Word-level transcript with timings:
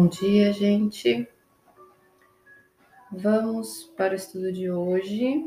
Bom 0.00 0.06
dia, 0.06 0.52
gente. 0.52 1.28
Vamos 3.10 3.92
para 3.96 4.12
o 4.12 4.16
estudo 4.16 4.52
de 4.52 4.70
hoje. 4.70 5.44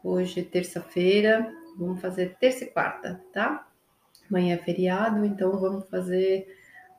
Hoje, 0.00 0.44
terça-feira, 0.44 1.52
vamos 1.76 2.00
fazer 2.00 2.36
terça 2.38 2.62
e 2.62 2.68
quarta, 2.68 3.20
tá? 3.32 3.66
Amanhã 4.30 4.54
é 4.54 4.58
feriado, 4.58 5.24
então 5.24 5.58
vamos 5.58 5.88
fazer 5.88 6.46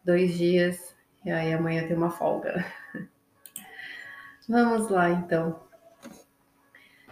dois 0.04 0.38
dias 0.38 0.94
e 1.24 1.32
aí 1.32 1.54
amanhã 1.54 1.88
tem 1.88 1.96
uma 1.96 2.12
folga. 2.12 2.66
Vamos 4.50 4.90
lá, 4.90 5.12
então. 5.12 5.62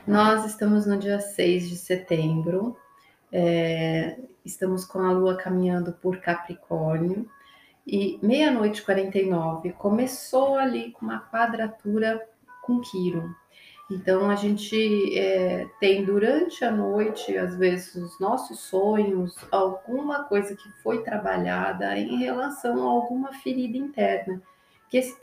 Nós 0.05 0.43
estamos 0.43 0.85
no 0.85 0.97
dia 0.97 1.21
6 1.21 1.70
de 1.70 1.77
setembro, 1.77 2.77
é, 3.31 4.20
estamos 4.43 4.83
com 4.83 4.99
a 4.99 5.13
lua 5.13 5.38
caminhando 5.38 5.93
por 5.93 6.20
Capricórnio 6.20 7.29
e 7.85 8.20
meia-noite 8.21 8.81
49 8.81 9.73
começou 9.73 10.55
ali 10.55 10.91
com 10.91 11.05
uma 11.05 11.20
quadratura 11.20 12.27
com 12.63 12.81
Quiro. 12.81 13.35
Então 13.89 14.30
a 14.30 14.35
gente 14.35 15.16
é, 15.17 15.67
tem 15.80 16.03
durante 16.03 16.66
a 16.66 16.71
noite, 16.71 17.38
às 17.38 17.55
vezes, 17.55 17.93
os 17.95 18.20
nossos 18.20 18.59
sonhos, 18.62 19.35
alguma 19.52 20.23
coisa 20.23 20.55
que 20.55 20.70
foi 20.81 21.03
trabalhada 21.03 21.95
em 21.95 22.17
relação 22.17 22.81
a 22.81 22.91
alguma 22.91 23.31
ferida 23.34 23.77
interna. 23.77 24.41
Que 24.90 24.98
esse, 24.98 25.15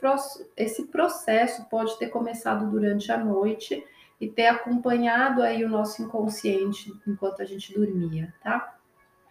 esse 0.55 0.87
processo 0.87 1.65
pode 1.69 1.97
ter 1.99 2.07
começado 2.07 2.69
durante 2.71 3.11
a 3.11 3.17
noite 3.17 3.85
e 4.19 4.29
ter 4.29 4.47
acompanhado 4.47 5.41
aí 5.41 5.65
o 5.65 5.69
nosso 5.69 6.01
inconsciente 6.01 6.93
enquanto 7.05 7.41
a 7.41 7.45
gente 7.45 7.73
dormia, 7.73 8.33
tá? 8.41 8.77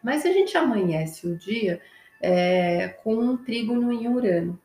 Mas 0.03 0.27
a 0.27 0.31
gente 0.31 0.57
amanhece 0.59 1.27
o 1.27 1.39
dia 1.39 1.81
é, 2.23 2.89
com 3.03 3.17
um 3.17 3.37
trígono 3.37 3.93
em 3.93 4.07
Urano, 4.07 4.59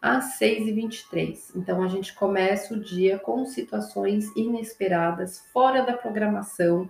às 0.00 0.38
6h23. 0.40 1.52
Então, 1.54 1.82
a 1.82 1.88
gente 1.88 2.14
começa 2.14 2.72
o 2.74 2.80
dia 2.80 3.18
com 3.18 3.44
situações 3.44 4.34
inesperadas, 4.34 5.46
fora 5.52 5.82
da 5.82 5.92
programação, 5.92 6.88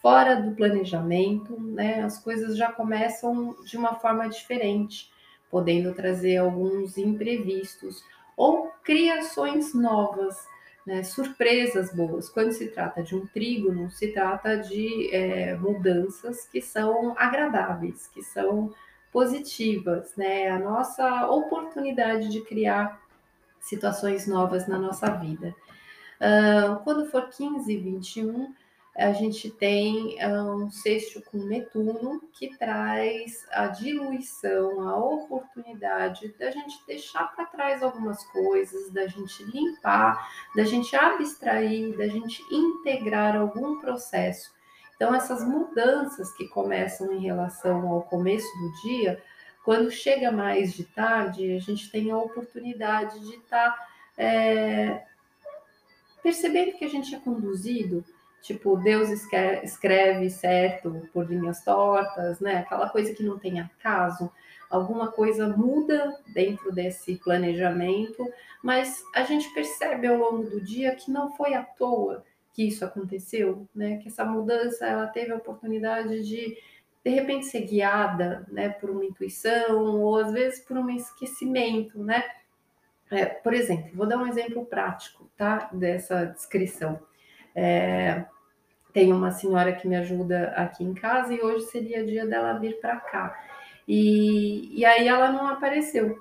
fora 0.00 0.36
do 0.36 0.54
planejamento, 0.54 1.60
né? 1.60 2.02
As 2.02 2.16
coisas 2.16 2.56
já 2.56 2.70
começam 2.70 3.56
de 3.64 3.76
uma 3.76 3.96
forma 3.96 4.28
diferente, 4.28 5.10
podendo 5.50 5.92
trazer 5.92 6.36
alguns 6.36 6.96
imprevistos 6.96 8.02
ou 8.36 8.70
criações 8.84 9.74
novas. 9.74 10.36
Né, 10.86 11.02
surpresas 11.02 11.92
boas. 11.92 12.28
Quando 12.28 12.52
se 12.52 12.68
trata 12.68 13.02
de 13.02 13.16
um 13.16 13.26
trígono, 13.26 13.90
se 13.90 14.06
trata 14.12 14.56
de 14.56 15.12
é, 15.12 15.56
mudanças 15.56 16.46
que 16.46 16.62
são 16.62 17.12
agradáveis, 17.18 18.06
que 18.06 18.22
são 18.22 18.72
positivas, 19.16 20.14
né? 20.14 20.50
A 20.50 20.58
nossa 20.58 21.26
oportunidade 21.30 22.28
de 22.28 22.42
criar 22.42 23.00
situações 23.58 24.26
novas 24.26 24.68
na 24.68 24.78
nossa 24.78 25.06
vida. 25.06 25.54
Uh, 26.20 26.76
quando 26.84 27.06
for 27.06 27.30
15 27.30 27.72
e 27.72 27.78
21, 27.78 28.52
a 28.94 29.12
gente 29.14 29.50
tem 29.50 30.18
um 30.22 30.70
sexto 30.70 31.22
com 31.30 31.38
Netuno 31.38 32.20
que 32.30 32.58
traz 32.58 33.46
a 33.52 33.68
diluição, 33.68 34.86
a 34.86 34.98
oportunidade 34.98 36.34
da 36.38 36.50
gente 36.50 36.78
deixar 36.86 37.34
para 37.34 37.46
trás 37.46 37.82
algumas 37.82 38.22
coisas, 38.26 38.90
da 38.90 39.06
gente 39.06 39.42
limpar, 39.44 40.28
da 40.54 40.64
gente 40.64 40.94
abstrair, 40.94 41.96
da 41.96 42.06
gente 42.06 42.42
integrar 42.52 43.34
algum 43.34 43.80
processo 43.80 44.55
então, 44.96 45.14
essas 45.14 45.44
mudanças 45.44 46.32
que 46.32 46.48
começam 46.48 47.12
em 47.12 47.20
relação 47.20 47.86
ao 47.88 48.02
começo 48.02 48.48
do 48.58 48.88
dia, 48.88 49.22
quando 49.62 49.90
chega 49.90 50.32
mais 50.32 50.72
de 50.72 50.84
tarde, 50.84 51.54
a 51.54 51.60
gente 51.60 51.90
tem 51.90 52.10
a 52.10 52.16
oportunidade 52.16 53.20
de 53.20 53.34
estar 53.34 53.72
tá, 53.72 53.88
é, 54.16 55.04
percebendo 56.22 56.78
que 56.78 56.84
a 56.84 56.88
gente 56.88 57.14
é 57.14 57.18
conduzido, 57.18 58.02
tipo, 58.40 58.76
Deus 58.78 59.10
escreve 59.10 60.30
certo 60.30 61.06
por 61.12 61.26
linhas 61.26 61.62
tortas, 61.62 62.40
né? 62.40 62.58
Aquela 62.58 62.88
coisa 62.88 63.12
que 63.12 63.22
não 63.22 63.38
tem 63.38 63.60
acaso, 63.60 64.32
alguma 64.70 65.12
coisa 65.12 65.46
muda 65.46 66.18
dentro 66.28 66.72
desse 66.72 67.16
planejamento, 67.16 68.26
mas 68.62 69.04
a 69.14 69.24
gente 69.24 69.52
percebe 69.52 70.06
ao 70.06 70.16
longo 70.16 70.48
do 70.48 70.60
dia 70.60 70.94
que 70.96 71.10
não 71.10 71.36
foi 71.36 71.52
à 71.52 71.62
toa 71.62 72.24
que 72.56 72.66
isso 72.66 72.86
aconteceu, 72.86 73.68
né? 73.74 73.98
Que 73.98 74.08
essa 74.08 74.24
mudança 74.24 74.86
ela 74.86 75.06
teve 75.06 75.30
a 75.30 75.36
oportunidade 75.36 76.26
de 76.26 76.56
de 77.04 77.10
repente 77.10 77.46
ser 77.46 77.60
guiada, 77.60 78.44
né, 78.50 78.68
por 78.68 78.90
uma 78.90 79.04
intuição 79.04 79.78
ou 79.78 80.16
às 80.16 80.32
vezes 80.32 80.58
por 80.58 80.76
um 80.76 80.90
esquecimento, 80.90 82.02
né? 82.02 82.24
É, 83.08 83.26
por 83.26 83.54
exemplo, 83.54 83.92
vou 83.94 84.08
dar 84.08 84.16
um 84.16 84.26
exemplo 84.26 84.66
prático, 84.66 85.30
tá? 85.36 85.70
Dessa 85.72 86.24
descrição. 86.24 86.98
É, 87.54 88.24
tem 88.92 89.12
uma 89.12 89.30
senhora 89.30 89.72
que 89.72 89.86
me 89.86 89.94
ajuda 89.94 90.48
aqui 90.56 90.82
em 90.82 90.94
casa 90.94 91.32
e 91.32 91.40
hoje 91.40 91.66
seria 91.66 92.04
dia 92.04 92.26
dela 92.26 92.58
vir 92.58 92.80
para 92.80 92.96
cá. 92.96 93.38
E, 93.86 94.76
e 94.76 94.84
aí 94.84 95.06
ela 95.06 95.30
não 95.30 95.46
apareceu. 95.46 96.18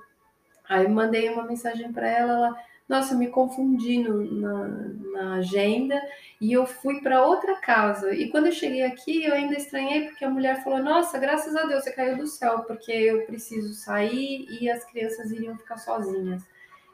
Aí 0.69 0.87
mandei 0.87 1.29
uma 1.29 1.45
mensagem 1.45 1.91
para 1.91 2.07
ela, 2.07 2.31
ela 2.33 2.55
nossa, 2.87 3.15
eu 3.15 3.17
me 3.17 3.29
confundi 3.29 3.97
no, 3.97 4.23
na, 4.31 4.67
na 5.13 5.33
agenda 5.35 5.99
e 6.39 6.53
eu 6.53 6.67
fui 6.67 7.01
para 7.01 7.25
outra 7.25 7.55
casa. 7.55 8.13
E 8.13 8.29
quando 8.29 8.45
eu 8.45 8.51
cheguei 8.51 8.83
aqui, 8.83 9.23
eu 9.23 9.33
ainda 9.33 9.55
estranhei 9.55 10.07
porque 10.07 10.23
a 10.23 10.29
mulher 10.29 10.63
falou: 10.63 10.79
Nossa, 10.79 11.17
graças 11.17 11.55
a 11.55 11.65
Deus 11.65 11.83
você 11.83 11.91
caiu 11.91 12.17
do 12.17 12.27
céu, 12.27 12.59
porque 12.59 12.91
eu 12.91 13.25
preciso 13.25 13.73
sair 13.73 14.45
e 14.61 14.69
as 14.69 14.83
crianças 14.85 15.31
iriam 15.31 15.57
ficar 15.57 15.77
sozinhas. 15.77 16.43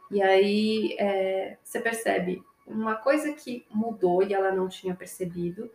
E 0.09 0.21
aí 0.21 0.95
é, 0.97 1.57
você 1.61 1.79
percebe 1.81 2.41
uma 2.65 2.95
coisa 2.95 3.33
que 3.33 3.65
mudou 3.69 4.23
e 4.23 4.33
ela 4.33 4.51
não 4.51 4.69
tinha 4.69 4.95
percebido. 4.95 5.69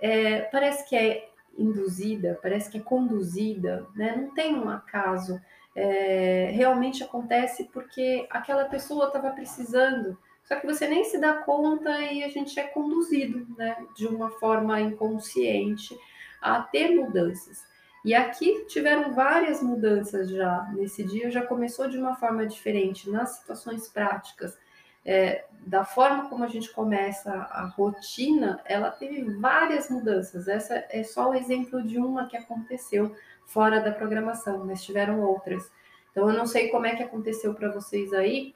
É, 0.00 0.42
parece 0.42 0.88
que 0.88 0.96
é 0.96 1.28
induzida, 1.56 2.38
parece 2.42 2.70
que 2.70 2.78
é 2.78 2.80
conduzida, 2.80 3.86
né? 3.94 4.16
Não 4.16 4.34
tem 4.34 4.54
um 4.56 4.68
acaso 4.68 5.40
é, 5.74 6.50
realmente 6.52 7.02
acontece 7.02 7.64
porque 7.72 8.26
aquela 8.30 8.64
pessoa 8.64 9.06
estava 9.06 9.30
precisando. 9.30 10.18
Só 10.44 10.56
que 10.56 10.66
você 10.66 10.88
nem 10.88 11.04
se 11.04 11.18
dá 11.18 11.34
conta 11.34 11.90
e 12.00 12.24
a 12.24 12.28
gente 12.28 12.58
é 12.58 12.64
conduzido, 12.64 13.46
né, 13.56 13.76
de 13.94 14.06
uma 14.06 14.30
forma 14.30 14.80
inconsciente 14.80 15.94
a 16.40 16.62
ter 16.62 16.94
mudanças. 16.94 17.66
E 18.04 18.14
aqui 18.14 18.64
tiveram 18.66 19.12
várias 19.12 19.62
mudanças 19.62 20.30
já 20.30 20.70
nesse 20.74 21.04
dia, 21.04 21.30
já 21.30 21.44
começou 21.44 21.88
de 21.88 21.98
uma 21.98 22.14
forma 22.16 22.46
diferente 22.46 23.10
nas 23.10 23.36
situações 23.36 23.88
práticas. 23.88 24.56
É, 25.04 25.44
da 25.66 25.84
forma 25.84 26.28
como 26.28 26.44
a 26.44 26.48
gente 26.48 26.70
começa 26.72 27.30
a 27.30 27.66
rotina, 27.66 28.60
ela 28.64 28.90
teve 28.90 29.22
várias 29.38 29.90
mudanças. 29.90 30.48
Essa 30.48 30.84
é 30.90 31.02
só 31.02 31.30
o 31.30 31.34
exemplo 31.34 31.82
de 31.82 31.98
uma 31.98 32.26
que 32.26 32.36
aconteceu 32.36 33.14
fora 33.46 33.80
da 33.80 33.92
programação, 33.92 34.64
mas 34.64 34.84
tiveram 34.84 35.20
outras. 35.20 35.70
Então, 36.10 36.30
eu 36.30 36.36
não 36.36 36.46
sei 36.46 36.68
como 36.68 36.86
é 36.86 36.96
que 36.96 37.02
aconteceu 37.02 37.54
para 37.54 37.70
vocês 37.70 38.12
aí, 38.12 38.54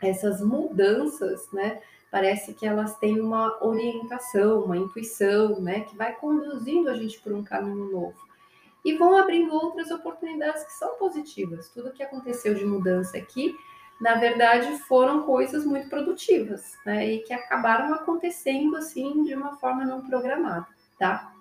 essas 0.00 0.40
mudanças, 0.40 1.50
né? 1.52 1.80
Parece 2.10 2.54
que 2.54 2.66
elas 2.66 2.96
têm 2.98 3.20
uma 3.20 3.62
orientação, 3.64 4.64
uma 4.64 4.76
intuição, 4.76 5.60
né? 5.60 5.80
Que 5.80 5.96
vai 5.96 6.14
conduzindo 6.14 6.90
a 6.90 6.94
gente 6.94 7.20
por 7.20 7.32
um 7.32 7.42
caminho 7.42 7.90
novo. 7.90 8.26
E 8.84 8.94
vão 8.94 9.16
abrindo 9.16 9.52
outras 9.52 9.90
oportunidades 9.90 10.64
que 10.64 10.72
são 10.72 10.96
positivas. 10.96 11.68
Tudo 11.70 11.92
que 11.92 12.02
aconteceu 12.02 12.54
de 12.54 12.64
mudança 12.64 13.16
aqui, 13.16 13.54
na 14.00 14.16
verdade, 14.16 14.78
foram 14.80 15.22
coisas 15.22 15.64
muito 15.64 15.88
produtivas, 15.88 16.76
né? 16.84 17.06
E 17.06 17.18
que 17.20 17.32
acabaram 17.32 17.94
acontecendo 17.94 18.76
assim 18.76 19.24
de 19.24 19.34
uma 19.34 19.56
forma 19.56 19.84
não 19.84 20.06
programada, 20.06 20.66
tá? 20.98 21.32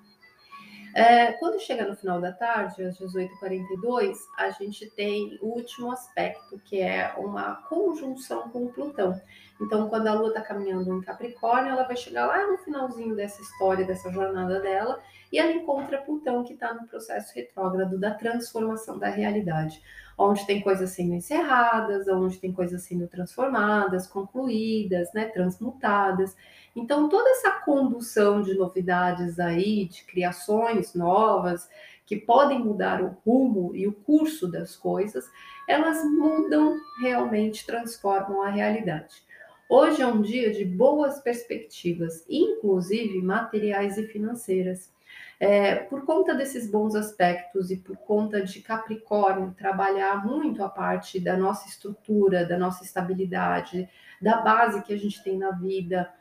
É, 0.95 1.33
quando 1.33 1.59
chega 1.59 1.85
no 1.85 1.97
final 1.97 2.21
da 2.21 2.31
tarde, 2.31 2.81
às 2.81 2.97
18h42, 2.97 4.15
a 4.37 4.49
gente 4.51 4.89
tem 4.91 5.37
o 5.41 5.47
último 5.47 5.91
aspecto, 5.91 6.57
que 6.63 6.79
é 6.79 7.13
uma 7.17 7.55
conjunção 7.67 8.47
com 8.47 8.71
Plutão. 8.71 9.21
Então, 9.61 9.87
quando 9.87 10.07
a 10.07 10.13
Lua 10.13 10.29
está 10.29 10.41
caminhando 10.41 10.93
em 10.93 11.01
Capricórnio, 11.01 11.71
ela 11.71 11.83
vai 11.83 11.95
chegar 11.95 12.27
lá 12.27 12.45
no 12.45 12.57
finalzinho 12.57 13.15
dessa 13.15 13.41
história, 13.41 13.85
dessa 13.85 14.11
jornada 14.11 14.59
dela, 14.59 14.99
e 15.31 15.39
ela 15.39 15.51
encontra 15.51 16.01
Plutão, 16.01 16.43
que 16.43 16.53
está 16.53 16.73
no 16.73 16.87
processo 16.87 17.33
retrógrado 17.33 17.97
da 17.97 18.13
transformação 18.13 18.99
da 18.99 19.07
realidade, 19.07 19.81
onde 20.17 20.45
tem 20.45 20.61
coisas 20.61 20.91
sendo 20.91 21.13
encerradas, 21.13 22.07
onde 22.07 22.37
tem 22.37 22.51
coisas 22.51 22.83
sendo 22.83 23.07
transformadas, 23.07 24.07
concluídas, 24.07 25.11
né, 25.13 25.25
transmutadas. 25.25 26.35
Então, 26.75 27.07
toda 27.07 27.29
essa 27.29 27.51
condução 27.51 28.41
de 28.41 28.53
novidades 28.53 29.39
aí, 29.39 29.85
de 29.85 30.03
criações 30.03 30.93
novas, 30.93 31.69
que 32.05 32.17
podem 32.17 32.59
mudar 32.59 33.01
o 33.01 33.17
rumo 33.25 33.75
e 33.75 33.87
o 33.87 33.93
curso 33.93 34.47
das 34.47 34.75
coisas, 34.75 35.25
elas 35.67 36.03
mudam 36.03 36.77
realmente, 37.01 37.65
transformam 37.65 38.43
a 38.43 38.49
realidade. 38.49 39.23
Hoje 39.67 39.99
é 39.99 40.05
um 40.05 40.21
dia 40.21 40.51
de 40.51 40.63
boas 40.63 41.19
perspectivas, 41.21 42.23
inclusive 42.29 43.19
materiais 43.21 43.97
e 43.97 44.05
financeiras. 44.05 44.93
É, 45.39 45.75
por 45.75 46.05
conta 46.05 46.35
desses 46.35 46.69
bons 46.69 46.93
aspectos 46.93 47.71
e 47.71 47.77
por 47.77 47.97
conta 47.97 48.41
de 48.41 48.61
Capricórnio 48.61 49.55
trabalhar 49.57 50.23
muito 50.23 50.63
a 50.63 50.69
parte 50.69 51.19
da 51.19 51.35
nossa 51.35 51.67
estrutura, 51.67 52.45
da 52.45 52.59
nossa 52.59 52.83
estabilidade, 52.83 53.89
da 54.21 54.37
base 54.37 54.83
que 54.83 54.93
a 54.93 54.97
gente 54.97 55.23
tem 55.23 55.37
na 55.37 55.51
vida, 55.51 56.13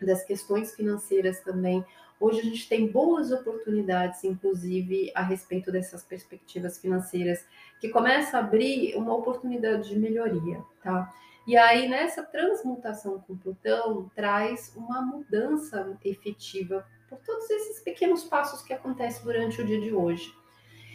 das 0.00 0.22
questões 0.22 0.74
financeiras 0.74 1.40
também. 1.40 1.84
Hoje 2.20 2.40
a 2.40 2.44
gente 2.44 2.68
tem 2.68 2.86
boas 2.86 3.32
oportunidades, 3.32 4.22
inclusive, 4.24 5.10
a 5.14 5.22
respeito 5.22 5.72
dessas 5.72 6.02
perspectivas 6.02 6.76
financeiras, 6.76 7.46
que 7.80 7.88
começa 7.88 8.36
a 8.36 8.40
abrir 8.40 8.94
uma 8.94 9.14
oportunidade 9.14 9.88
de 9.88 9.98
melhoria, 9.98 10.62
tá? 10.82 11.10
E 11.50 11.56
aí, 11.56 11.88
nessa 11.88 12.22
transmutação 12.22 13.18
com 13.26 13.36
Plutão, 13.36 14.08
traz 14.14 14.72
uma 14.76 15.02
mudança 15.02 15.98
efetiva 16.04 16.86
por 17.08 17.18
todos 17.18 17.50
esses 17.50 17.82
pequenos 17.82 18.22
passos 18.22 18.62
que 18.62 18.72
acontecem 18.72 19.24
durante 19.24 19.60
o 19.60 19.66
dia 19.66 19.80
de 19.80 19.92
hoje. 19.92 20.32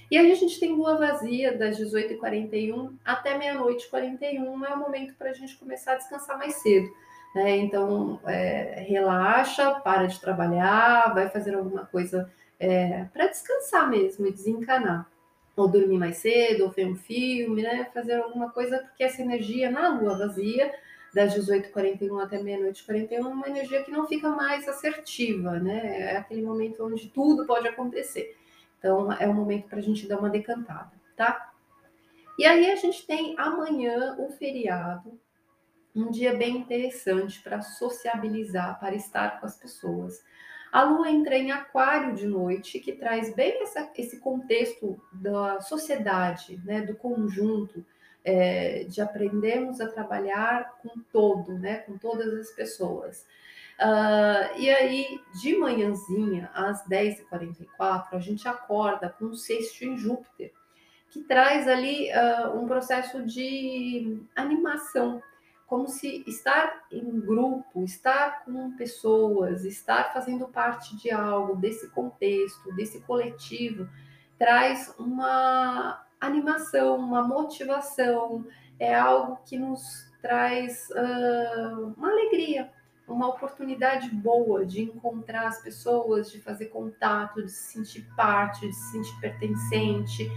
E 0.10 0.18
aí 0.18 0.32
a 0.32 0.36
gente 0.36 0.58
tem 0.58 0.72
lua 0.72 0.96
vazia 0.96 1.58
das 1.58 1.78
18h41 1.78 2.96
até 3.04 3.38
meia-noite 3.38 3.90
41, 3.90 4.64
é 4.64 4.74
o 4.74 4.80
momento 4.80 5.14
para 5.16 5.32
a 5.32 5.34
gente 5.34 5.58
começar 5.58 5.92
a 5.92 5.98
descansar 5.98 6.38
mais 6.38 6.54
cedo. 6.62 6.88
Né? 7.36 7.58
Então, 7.58 8.22
é, 8.26 8.80
relaxa, 8.88 9.82
para 9.82 10.06
de 10.06 10.22
trabalhar, 10.22 11.14
vai 11.14 11.28
fazer 11.28 11.54
alguma 11.54 11.86
coisa 11.86 12.32
é, 12.58 13.04
para 13.12 13.28
descansar 13.28 13.90
mesmo 13.90 14.26
e 14.26 14.32
desencanar 14.32 15.06
ou 15.56 15.68
dormir 15.68 15.98
mais 15.98 16.18
cedo, 16.18 16.66
ou 16.66 16.72
ver 16.72 16.86
um 16.86 16.96
filme, 16.96 17.62
né? 17.62 17.90
Fazer 17.94 18.16
alguma 18.16 18.50
coisa, 18.52 18.80
porque 18.80 19.04
essa 19.04 19.22
energia 19.22 19.72
na 19.72 20.00
lua 20.00 20.18
vazia, 20.18 20.74
das 21.14 21.34
18h41 21.34 22.22
até 22.22 22.44
meia-noite 22.44 22.84
41, 22.84 23.16
é 23.16 23.28
uma 23.30 23.48
energia 23.48 23.84
que 23.84 23.92
não 23.92 24.06
fica 24.06 24.30
mais 24.30 24.68
assertiva, 24.68 25.60
né? 25.60 26.12
É 26.12 26.18
aquele 26.18 26.42
momento 26.42 26.86
onde 26.86 27.08
tudo 27.10 27.46
pode 27.46 27.68
acontecer. 27.68 28.36
Então, 28.78 29.12
é 29.14 29.28
o 29.28 29.34
momento 29.34 29.68
para 29.70 29.80
a 29.80 29.82
gente 29.82 30.08
dar 30.08 30.20
uma 30.20 30.30
decantada, 30.30 30.92
tá? 31.16 31.54
E 32.38 32.46
aí 32.46 32.70
a 32.70 32.76
gente 32.76 33.08
tem 33.08 33.34
amanhã 33.38 34.18
o 34.20 34.30
feriado, 34.30 35.18
um 35.96 36.12
dia 36.12 36.36
bem 36.36 36.58
interessante 36.58 37.42
para 37.42 37.62
sociabilizar, 37.62 38.78
para 38.78 38.94
estar 38.94 39.40
com 39.40 39.46
as 39.46 39.58
pessoas. 39.58 40.22
A 40.76 40.84
lua 40.84 41.10
entra 41.10 41.38
em 41.38 41.52
aquário 41.52 42.14
de 42.14 42.28
noite, 42.28 42.82
que 42.82 42.92
traz 42.92 43.34
bem 43.34 43.64
essa, 43.64 43.90
esse 43.98 44.20
contexto 44.20 45.02
da 45.10 45.62
sociedade, 45.62 46.62
né, 46.66 46.82
do 46.82 46.94
conjunto, 46.94 47.82
é, 48.26 48.84
de 48.84 49.00
aprendermos 49.00 49.80
a 49.80 49.88
trabalhar 49.88 50.78
com 50.82 51.00
todo, 51.14 51.58
né, 51.58 51.78
com 51.78 51.98
todas 51.98 52.28
as 52.34 52.52
pessoas. 52.52 53.26
Uh, 53.80 54.60
e 54.60 54.70
aí, 54.70 55.22
de 55.42 55.56
manhãzinha, 55.58 56.52
às 56.54 56.86
10h44, 56.86 58.08
a 58.12 58.20
gente 58.20 58.46
acorda 58.46 59.08
com 59.08 59.28
um 59.28 59.34
sexto 59.34 59.86
em 59.86 59.98
Júpiter, 59.98 60.52
que 61.10 61.22
traz 61.22 61.70
ali 61.70 62.10
uh, 62.12 62.60
um 62.60 62.68
processo 62.68 63.24
de 63.24 64.22
animação, 64.36 65.24
como 65.68 65.88
se 65.88 66.24
estar 66.28 66.86
em 66.92 67.20
grupo, 67.20 67.84
estar 67.84 68.46
com 68.46 68.76
pessoas, 68.76 69.66
estar 69.66 70.14
fazendo 70.14 70.48
parte 70.48 70.96
de 70.98 71.10
algo, 71.12 71.56
desse 71.56 71.90
contexto, 71.90 72.74
desse 72.76 73.02
coletivo, 73.02 73.90
traz 74.38 74.94
uma 75.00 76.06
animação, 76.20 76.98
uma 76.98 77.24
motivação, 77.24 78.46
é 78.80 78.94
algo 78.94 79.40
que 79.46 79.58
nos 79.58 80.12
traz 80.22 80.88
uh, 80.92 81.94
uma 81.98 82.12
alegria, 82.12 82.72
uma 83.08 83.28
oportunidade 83.28 84.10
boa 84.10 84.66
de 84.66 84.82
encontrar 84.82 85.48
as 85.48 85.62
pessoas, 85.62 86.32
de 86.32 86.42
fazer 86.42 86.66
contato, 86.68 87.44
de 87.44 87.52
se 87.52 87.74
sentir 87.74 88.08
parte, 88.16 88.68
de 88.68 88.74
se 88.74 88.92
sentir 88.92 89.20
pertencente. 89.20 90.30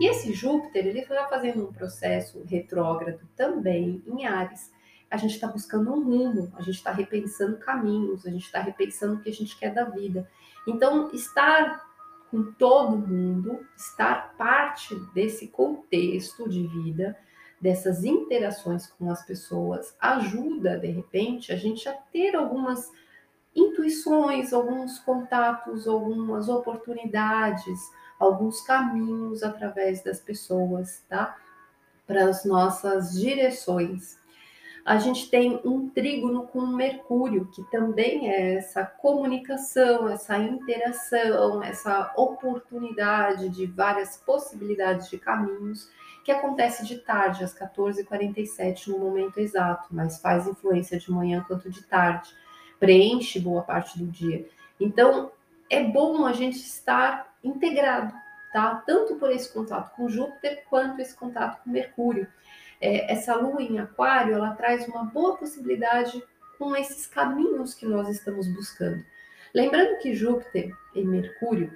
E 0.00 0.08
esse 0.08 0.32
Júpiter, 0.32 0.86
ele 0.86 1.00
está 1.00 1.26
fazendo 1.28 1.68
um 1.68 1.72
processo 1.72 2.42
retrógrado 2.44 3.20
também 3.36 4.02
em 4.06 4.26
Ares 4.26 4.73
a 5.14 5.16
gente 5.16 5.34
está 5.34 5.46
buscando 5.46 5.92
um 5.92 6.02
rumo, 6.02 6.52
a 6.56 6.62
gente 6.62 6.74
está 6.74 6.90
repensando 6.90 7.56
caminhos, 7.58 8.26
a 8.26 8.30
gente 8.30 8.46
está 8.46 8.60
repensando 8.60 9.14
o 9.14 9.20
que 9.20 9.30
a 9.30 9.32
gente 9.32 9.56
quer 9.56 9.72
da 9.72 9.84
vida. 9.84 10.28
Então, 10.66 11.08
estar 11.12 11.84
com 12.32 12.50
todo 12.52 12.98
mundo, 12.98 13.64
estar 13.76 14.34
parte 14.36 14.96
desse 15.14 15.46
contexto 15.46 16.48
de 16.48 16.66
vida, 16.66 17.16
dessas 17.60 18.02
interações 18.02 18.88
com 18.88 19.08
as 19.08 19.24
pessoas, 19.24 19.96
ajuda, 20.00 20.80
de 20.80 20.88
repente, 20.88 21.52
a 21.52 21.56
gente 21.56 21.88
a 21.88 21.92
ter 21.92 22.34
algumas 22.34 22.90
intuições, 23.54 24.52
alguns 24.52 24.98
contatos, 24.98 25.86
algumas 25.86 26.48
oportunidades, 26.48 27.78
alguns 28.18 28.60
caminhos 28.62 29.44
através 29.44 30.02
das 30.02 30.18
pessoas, 30.18 31.04
tá? 31.08 31.36
Para 32.04 32.24
as 32.24 32.44
nossas 32.44 33.12
direções 33.12 34.23
a 34.84 34.98
gente 34.98 35.30
tem 35.30 35.60
um 35.64 35.88
trígono 35.88 36.46
com 36.46 36.66
Mercúrio, 36.66 37.46
que 37.46 37.62
também 37.70 38.28
é 38.30 38.56
essa 38.56 38.84
comunicação, 38.84 40.06
essa 40.08 40.36
interação, 40.36 41.62
essa 41.62 42.12
oportunidade 42.16 43.48
de 43.48 43.64
várias 43.64 44.18
possibilidades 44.18 45.08
de 45.08 45.16
caminhos, 45.16 45.88
que 46.22 46.30
acontece 46.30 46.84
de 46.84 46.98
tarde, 46.98 47.44
às 47.44 47.58
14h47, 47.58 48.88
no 48.88 48.98
momento 48.98 49.38
exato, 49.38 49.88
mas 49.90 50.20
faz 50.20 50.46
influência 50.46 50.98
de 50.98 51.10
manhã 51.10 51.42
quanto 51.46 51.70
de 51.70 51.82
tarde, 51.82 52.30
preenche 52.78 53.40
boa 53.40 53.62
parte 53.62 53.98
do 53.98 54.06
dia. 54.06 54.46
Então, 54.78 55.32
é 55.70 55.82
bom 55.82 56.26
a 56.26 56.32
gente 56.34 56.58
estar 56.58 57.34
integrado, 57.42 58.12
tá? 58.52 58.82
Tanto 58.86 59.16
por 59.16 59.30
esse 59.30 59.50
contato 59.50 59.94
com 59.96 60.10
Júpiter 60.10 60.64
quanto 60.68 61.00
esse 61.00 61.16
contato 61.16 61.62
com 61.62 61.70
Mercúrio 61.70 62.28
é, 62.84 63.12
essa 63.12 63.34
lua 63.34 63.62
em 63.62 63.78
aquário, 63.78 64.34
ela 64.34 64.54
traz 64.54 64.86
uma 64.86 65.04
boa 65.04 65.36
possibilidade 65.36 66.22
com 66.58 66.76
esses 66.76 67.06
caminhos 67.06 67.74
que 67.74 67.86
nós 67.86 68.08
estamos 68.08 68.46
buscando. 68.46 69.02
Lembrando 69.54 69.98
que 69.98 70.14
Júpiter 70.14 70.76
e 70.94 71.02
Mercúrio 71.04 71.72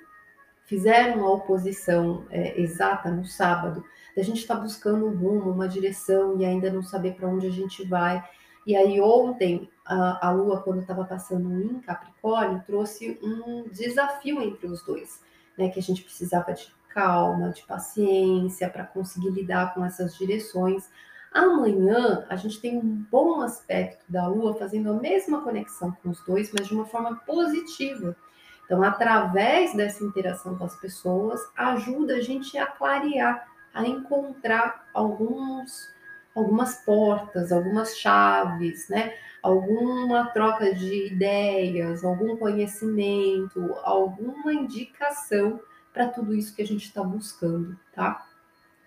fizeram 0.67 1.25
a 1.25 1.33
oposição 1.33 2.27
é, 2.31 2.61
exata 2.61 3.11
no 3.11 3.25
sábado, 3.25 3.85
a 4.17 4.23
gente 4.23 4.41
está 4.41 4.55
buscando 4.55 5.07
um 5.07 5.17
rumo, 5.17 5.51
uma 5.51 5.69
direção 5.69 6.39
e 6.41 6.45
ainda 6.45 6.71
não 6.71 6.83
saber 6.83 7.15
para 7.15 7.29
onde 7.29 7.47
a 7.47 7.51
gente 7.51 7.87
vai. 7.87 8.23
E 8.67 8.77
aí 8.77 9.01
ontem 9.01 9.71
a, 9.87 10.29
a 10.29 10.31
Lua, 10.31 10.61
quando 10.61 10.81
estava 10.81 11.05
passando 11.05 11.63
em 11.63 11.81
Capricórnio, 11.81 12.63
trouxe 12.67 13.19
um 13.23 13.69
desafio 13.71 14.43
entre 14.43 14.67
os 14.67 14.83
dois, 14.83 15.23
né? 15.57 15.69
Que 15.69 15.79
a 15.79 15.83
gente 15.83 16.03
precisava 16.03 16.53
de 16.53 16.71
calma, 16.89 17.51
de 17.51 17.63
paciência 17.63 18.69
para 18.69 18.85
conseguir 18.85 19.31
lidar 19.31 19.73
com 19.73 19.85
essas 19.85 20.17
direções. 20.17 20.91
Amanhã 21.33 22.27
a 22.29 22.37
gente 22.37 22.61
tem 22.61 22.79
um 22.79 23.05
bom 23.11 23.41
aspecto 23.41 24.05
da 24.09 24.27
Lua 24.27 24.55
fazendo 24.55 24.91
a 24.91 24.95
mesma 24.95 25.43
conexão 25.43 25.97
com 26.03 26.11
os 26.11 26.25
dois, 26.25 26.51
mas 26.53 26.67
de 26.69 26.75
uma 26.75 26.87
forma 26.87 27.17
positiva. 27.27 28.17
Então, 28.65 28.83
através 28.83 29.75
dessa 29.75 30.05
interação 30.05 30.57
com 30.57 30.65
as 30.65 30.77
pessoas, 30.77 31.41
ajuda 31.57 32.17
a 32.17 32.21
gente 32.21 32.59
a 32.59 32.67
clarear, 32.67 33.49
a 33.73 33.87
encontrar 33.87 34.87
alguns, 34.93 35.89
algumas 36.35 36.85
portas, 36.85 37.51
algumas 37.51 37.97
chaves, 37.97 38.89
né? 38.91 39.15
Alguma 39.43 40.27
troca 40.33 40.75
de 40.75 41.07
ideias, 41.07 42.05
algum 42.05 42.37
conhecimento, 42.37 43.75
alguma 43.83 44.53
indicação 44.53 45.61
para 45.93 46.09
tudo 46.09 46.35
isso 46.35 46.55
que 46.55 46.63
a 46.63 46.67
gente 46.67 46.85
está 46.85 47.03
buscando, 47.03 47.75
tá? 47.95 48.28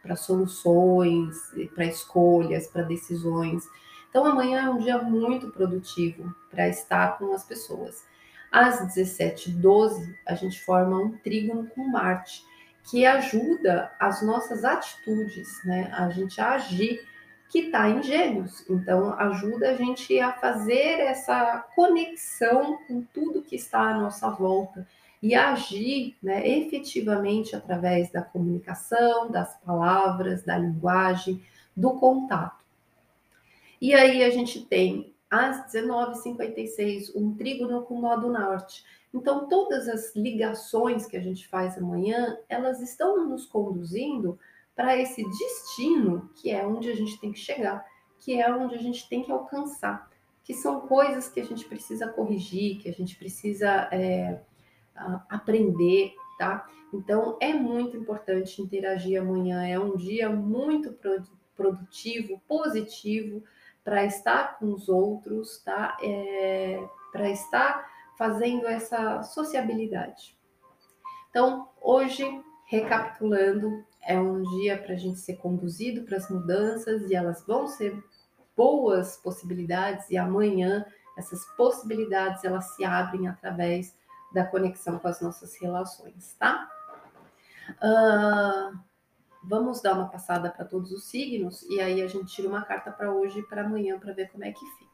Para 0.02 0.16
soluções, 0.16 1.38
para 1.76 1.86
escolhas, 1.86 2.68
para 2.68 2.82
decisões. 2.82 3.68
Então 4.10 4.26
amanhã 4.26 4.62
é 4.62 4.70
um 4.70 4.80
dia 4.80 4.98
muito 4.98 5.50
produtivo 5.50 6.34
para 6.50 6.68
estar 6.68 7.18
com 7.18 7.34
as 7.34 7.44
pessoas. 7.44 8.04
Às 8.52 8.82
17h12, 8.96 10.14
a 10.26 10.36
gente 10.36 10.60
forma 10.66 10.98
um 10.98 11.18
trígono 11.18 11.68
com 11.68 11.88
Marte, 11.88 12.44
que 12.84 13.06
ajuda 13.06 13.92
as 14.00 14.22
nossas 14.22 14.66
atitudes, 14.66 15.48
né? 15.64 15.90
A 15.94 16.10
gente 16.10 16.42
a 16.42 16.54
agir, 16.54 17.08
que 17.50 17.60
está 17.60 17.90
em 17.90 18.02
gêmeos. 18.02 18.66
Então, 18.70 19.14
ajuda 19.14 19.72
a 19.72 19.76
gente 19.76 20.20
a 20.20 20.34
fazer 20.34 21.00
essa 21.00 21.66
conexão 21.76 22.80
com 22.88 23.02
tudo 23.14 23.42
que 23.42 23.56
está 23.56 23.90
à 23.90 23.94
nossa 23.94 24.30
volta 24.30 24.88
e 25.22 25.36
agir 25.36 26.16
né, 26.22 26.48
efetivamente 26.48 27.56
através 27.56 28.12
da 28.12 28.22
comunicação, 28.22 29.30
das 29.30 29.56
palavras, 29.60 30.44
da 30.44 30.58
linguagem, 30.58 31.42
do 31.76 31.92
contato. 32.00 32.66
E 33.80 33.94
aí 33.94 34.24
a 34.24 34.30
gente 34.30 34.66
tem 34.66 35.14
às 35.30 35.72
19h56 35.72 37.16
um 37.16 37.36
trígono 37.36 37.84
com 37.84 38.02
modo 38.02 38.30
norte. 38.30 38.84
Então, 39.14 39.48
todas 39.48 39.88
as 39.88 40.16
ligações 40.16 41.06
que 41.06 41.18
a 41.18 41.22
gente 41.22 41.48
faz 41.48 41.78
amanhã, 41.78 42.38
elas 42.48 42.82
estão 42.82 43.28
nos 43.28 43.46
conduzindo 43.46 44.40
para 44.76 44.98
esse 44.98 45.24
destino 45.24 46.30
que 46.36 46.50
é 46.50 46.66
onde 46.66 46.90
a 46.90 46.96
gente 46.96 47.20
tem 47.20 47.32
que 47.32 47.40
chegar, 47.40 47.86
que 48.20 48.40
é 48.40 48.54
onde 48.54 48.76
a 48.76 48.78
gente 48.78 49.08
tem 49.10 49.22
que 49.22 49.32
alcançar, 49.32 50.10
que 50.44 50.54
são 50.54 50.82
coisas 50.82 51.28
que 51.28 51.40
a 51.40 51.46
gente 51.46 51.66
precisa 51.66 52.08
corrigir, 52.08 52.78
que 52.78 52.90
a 52.90 52.94
gente 52.94 53.16
precisa 53.16 53.90
é, 53.92 54.40
uh, 54.96 55.22
aprender, 55.30 56.14
tá? 56.38 56.68
Então 56.94 57.38
é 57.40 57.54
muito 57.54 57.96
importante 57.96 58.62
interagir 58.62 59.22
amanhã. 59.22 59.66
É 59.66 59.80
um 59.80 59.96
dia 59.96 60.30
muito 60.30 60.98
produtivo, 61.56 62.42
positivo 62.48 63.44
para 63.84 64.06
estar 64.06 64.60
com 64.60 64.74
os 64.74 64.90
outros, 64.90 65.60
tá? 65.64 65.98
É, 66.02 66.84
para 67.12 67.30
estar 67.30 67.90
fazendo 68.18 68.68
essa 68.68 69.24
sociabilidade. 69.24 70.38
Então, 71.30 71.70
hoje, 71.82 72.24
recapitulando, 72.68 73.84
é 74.06 74.20
um 74.20 74.42
dia 74.42 74.78
para 74.78 74.94
a 74.94 74.98
gente 74.98 75.20
ser 75.20 75.38
conduzido 75.38 76.04
para 76.04 76.18
as 76.18 76.30
mudanças 76.30 77.10
e 77.10 77.16
elas 77.16 77.46
vão 77.46 77.68
ser 77.68 78.04
boas 78.56 79.18
possibilidades 79.18 80.10
e 80.10 80.18
amanhã 80.18 80.86
essas 81.18 81.46
possibilidades 81.58 82.44
elas 82.44 82.76
se 82.76 82.84
abrem 82.84 83.28
através 83.28 83.96
da 84.34 84.46
conexão 84.46 84.98
com 85.00 85.08
as 85.08 85.22
nossas 85.22 85.56
relações, 85.58 86.36
tá? 86.40 86.70
Uh, 87.72 88.80
vamos 89.44 89.82
dar 89.82 89.94
uma 89.94 90.10
passada 90.10 90.50
para 90.50 90.66
todos 90.66 90.92
os 90.92 91.06
signos 91.06 91.64
e 91.64 91.80
aí 91.80 92.02
a 92.02 92.08
gente 92.08 92.34
tira 92.34 92.48
uma 92.48 92.64
carta 92.64 92.92
para 92.92 93.12
hoje 93.12 93.40
e 93.40 93.44
para 93.44 93.64
amanhã 93.64 94.00
para 94.00 94.14
ver 94.14 94.30
como 94.32 94.44
é 94.44 94.52
que 94.52 94.66
fica. 94.78 94.92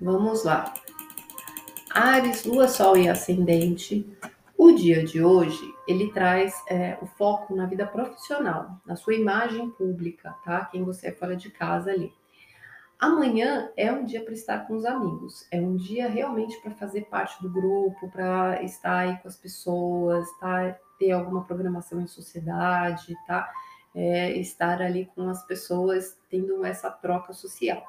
Vamos 0.00 0.44
lá. 0.44 0.74
Ares, 1.94 2.44
Lua, 2.44 2.68
Sol 2.68 2.96
e 2.96 3.08
Ascendente. 3.08 4.04
O 4.64 4.72
dia 4.72 5.04
de 5.04 5.22
hoje 5.22 5.74
ele 5.86 6.10
traz 6.10 6.54
é, 6.70 6.96
o 7.02 7.04
foco 7.04 7.54
na 7.54 7.66
vida 7.66 7.86
profissional, 7.86 8.80
na 8.86 8.96
sua 8.96 9.14
imagem 9.14 9.68
pública, 9.68 10.34
tá? 10.42 10.64
Quem 10.64 10.82
você 10.82 11.08
é 11.08 11.12
fora 11.12 11.36
de 11.36 11.50
casa 11.50 11.90
ali. 11.90 12.10
Amanhã 12.98 13.70
é 13.76 13.92
um 13.92 14.06
dia 14.06 14.24
para 14.24 14.32
estar 14.32 14.60
com 14.60 14.74
os 14.74 14.86
amigos, 14.86 15.46
é 15.50 15.60
um 15.60 15.76
dia 15.76 16.08
realmente 16.08 16.58
para 16.62 16.70
fazer 16.70 17.02
parte 17.10 17.42
do 17.42 17.50
grupo, 17.50 18.10
para 18.10 18.62
estar 18.62 19.00
aí 19.00 19.18
com 19.18 19.28
as 19.28 19.36
pessoas, 19.36 20.26
tá? 20.40 20.74
ter 20.98 21.12
alguma 21.12 21.44
programação 21.44 22.00
em 22.00 22.06
sociedade, 22.06 23.14
tá? 23.26 23.46
É, 23.94 24.32
estar 24.38 24.80
ali 24.80 25.10
com 25.14 25.28
as 25.28 25.46
pessoas, 25.46 26.16
tendo 26.30 26.64
essa 26.64 26.90
troca 26.90 27.34
social. 27.34 27.84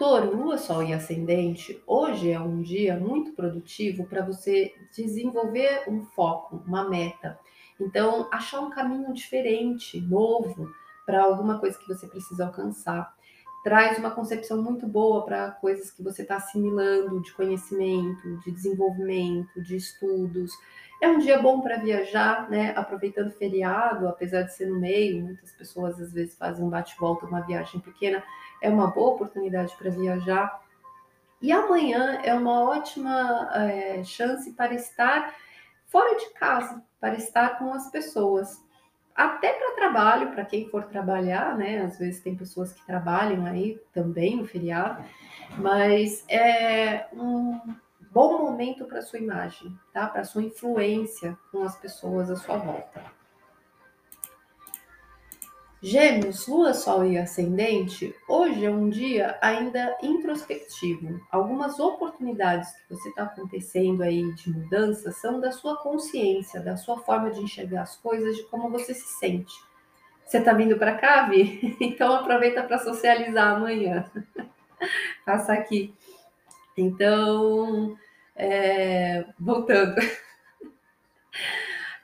Touro, 0.00 0.34
Lua, 0.34 0.56
Sol 0.56 0.82
e 0.82 0.94
Ascendente, 0.94 1.78
hoje 1.86 2.30
é 2.30 2.40
um 2.40 2.62
dia 2.62 2.96
muito 2.96 3.32
produtivo 3.32 4.06
para 4.06 4.24
você 4.24 4.72
desenvolver 4.96 5.84
um 5.86 6.06
foco, 6.06 6.62
uma 6.66 6.88
meta. 6.88 7.38
Então, 7.78 8.26
achar 8.32 8.60
um 8.60 8.70
caminho 8.70 9.12
diferente, 9.12 10.00
novo, 10.00 10.72
para 11.04 11.22
alguma 11.22 11.58
coisa 11.58 11.78
que 11.78 11.86
você 11.86 12.06
precisa 12.06 12.46
alcançar. 12.46 13.14
Traz 13.62 13.98
uma 13.98 14.10
concepção 14.10 14.62
muito 14.62 14.86
boa 14.86 15.22
para 15.22 15.50
coisas 15.50 15.90
que 15.90 16.02
você 16.02 16.22
está 16.22 16.36
assimilando 16.36 17.20
de 17.20 17.30
conhecimento, 17.34 18.38
de 18.38 18.50
desenvolvimento, 18.50 19.62
de 19.62 19.76
estudos. 19.76 20.50
É 21.02 21.08
um 21.08 21.18
dia 21.18 21.42
bom 21.42 21.60
para 21.60 21.76
viajar, 21.76 22.48
né? 22.48 22.72
Aproveitando 22.74 23.32
feriado, 23.32 24.08
apesar 24.08 24.42
de 24.44 24.54
ser 24.54 24.64
no 24.64 24.80
meio, 24.80 25.22
muitas 25.22 25.52
pessoas 25.52 26.00
às 26.00 26.10
vezes 26.10 26.34
fazem 26.38 26.64
um 26.64 26.70
bate-volta, 26.70 27.26
uma 27.26 27.42
viagem 27.42 27.82
pequena. 27.82 28.24
É 28.62 28.68
uma 28.68 28.88
boa 28.88 29.14
oportunidade 29.14 29.74
para 29.76 29.90
viajar. 29.90 30.60
E 31.40 31.52
amanhã 31.52 32.20
é 32.22 32.34
uma 32.34 32.62
ótima 32.64 33.50
é, 33.54 34.02
chance 34.04 34.52
para 34.52 34.74
estar 34.74 35.34
fora 35.86 36.16
de 36.16 36.30
casa, 36.34 36.82
para 37.00 37.14
estar 37.14 37.58
com 37.58 37.72
as 37.72 37.90
pessoas 37.90 38.62
até 39.14 39.52
para 39.52 39.74
trabalho, 39.74 40.32
para 40.32 40.44
quem 40.44 40.68
for 40.68 40.84
trabalhar, 40.84 41.56
né? 41.56 41.82
Às 41.82 41.98
vezes 41.98 42.22
tem 42.22 42.36
pessoas 42.36 42.72
que 42.72 42.84
trabalham 42.86 43.44
aí 43.44 43.78
também 43.92 44.36
no 44.36 44.46
feriado, 44.46 45.04
mas 45.58 46.24
é 46.28 47.06
um 47.12 47.60
bom 48.10 48.38
momento 48.38 48.84
para 48.86 49.02
sua 49.02 49.18
imagem, 49.18 49.76
tá? 49.92 50.06
Para 50.06 50.24
sua 50.24 50.42
influência 50.42 51.36
com 51.50 51.62
as 51.62 51.76
pessoas 51.76 52.30
à 52.30 52.36
sua 52.36 52.56
volta. 52.56 53.19
Gêmeos, 55.82 56.46
Lua, 56.46 56.74
Sol 56.74 57.06
e 57.06 57.16
Ascendente, 57.16 58.14
hoje 58.28 58.66
é 58.66 58.70
um 58.70 58.90
dia 58.90 59.38
ainda 59.40 59.96
introspectivo. 60.02 61.18
Algumas 61.32 61.80
oportunidades 61.80 62.70
que 62.70 62.94
você 62.94 63.08
está 63.08 63.22
acontecendo 63.22 64.02
aí 64.02 64.30
de 64.34 64.50
mudança 64.50 65.10
são 65.10 65.40
da 65.40 65.50
sua 65.50 65.78
consciência, 65.78 66.60
da 66.60 66.76
sua 66.76 66.98
forma 66.98 67.30
de 67.30 67.40
enxergar 67.40 67.82
as 67.82 67.96
coisas, 67.96 68.36
de 68.36 68.42
como 68.44 68.68
você 68.68 68.92
se 68.92 69.08
sente. 69.18 69.54
Você 70.26 70.36
está 70.36 70.52
vindo 70.52 70.76
para 70.76 70.98
cá, 70.98 71.26
Vi? 71.26 71.74
Então 71.80 72.14
aproveita 72.14 72.62
para 72.62 72.76
socializar 72.76 73.56
amanhã. 73.56 74.04
Passa 75.24 75.54
aqui. 75.54 75.94
Então, 76.76 77.96
é... 78.36 79.24
voltando. 79.38 79.98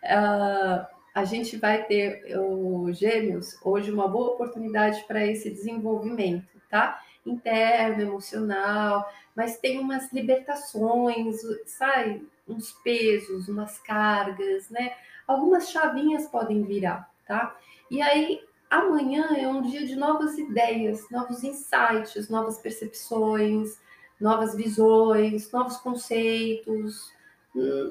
uh 0.02 0.87
a 1.16 1.25
gente 1.25 1.56
vai 1.56 1.82
ter 1.85 2.38
o 2.38 2.92
Gêmeos 2.92 3.58
hoje 3.64 3.90
uma 3.90 4.06
boa 4.06 4.32
oportunidade 4.32 5.02
para 5.04 5.26
esse 5.26 5.49
desenvolvimento, 5.49 6.61
tá? 6.68 7.02
Interno, 7.25 8.02
emocional, 8.02 9.11
mas 9.35 9.56
tem 9.56 9.78
umas 9.78 10.12
libertações, 10.12 11.40
sai 11.64 12.20
uns 12.46 12.70
pesos, 12.85 13.49
umas 13.49 13.78
cargas, 13.78 14.68
né? 14.68 14.92
Algumas 15.26 15.70
chavinhas 15.70 16.26
podem 16.26 16.62
virar, 16.64 17.11
tá? 17.26 17.56
E 17.90 18.02
aí 18.02 18.42
amanhã 18.68 19.28
é 19.38 19.49
um 19.49 19.62
dia 19.62 19.87
de 19.87 19.96
novas 19.96 20.37
ideias, 20.37 21.08
novos 21.11 21.42
insights, 21.42 22.28
novas 22.28 22.58
percepções, 22.58 23.80
novas 24.20 24.54
visões, 24.54 25.50
novos 25.50 25.78
conceitos, 25.78 27.11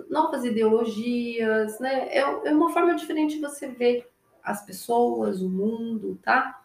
novas 0.10 0.43
ideologias, 0.43 1.79
né? 1.79 2.07
É, 2.10 2.19
é 2.19 2.51
uma 2.51 2.72
forma 2.72 2.95
diferente 2.95 3.36
de 3.36 3.41
você 3.41 3.67
ver 3.67 4.10
as 4.43 4.65
pessoas, 4.65 5.41
o 5.41 5.50
mundo, 5.50 6.19
tá? 6.24 6.62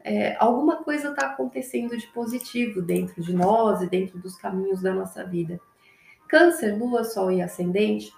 É, 0.00 0.36
alguma 0.38 0.84
coisa 0.84 1.10
está 1.10 1.26
acontecendo 1.26 1.96
de 1.96 2.06
positivo 2.08 2.80
dentro 2.80 3.22
de 3.22 3.34
nós 3.34 3.82
e 3.82 3.88
dentro 3.88 4.18
dos 4.18 4.36
caminhos 4.36 4.80
da 4.80 4.92
nossa 4.92 5.24
vida. 5.24 5.60
Câncer, 6.28 6.76
Lua, 6.76 7.04
Sol 7.04 7.30
e 7.30 7.42
Ascendente, 7.42 8.12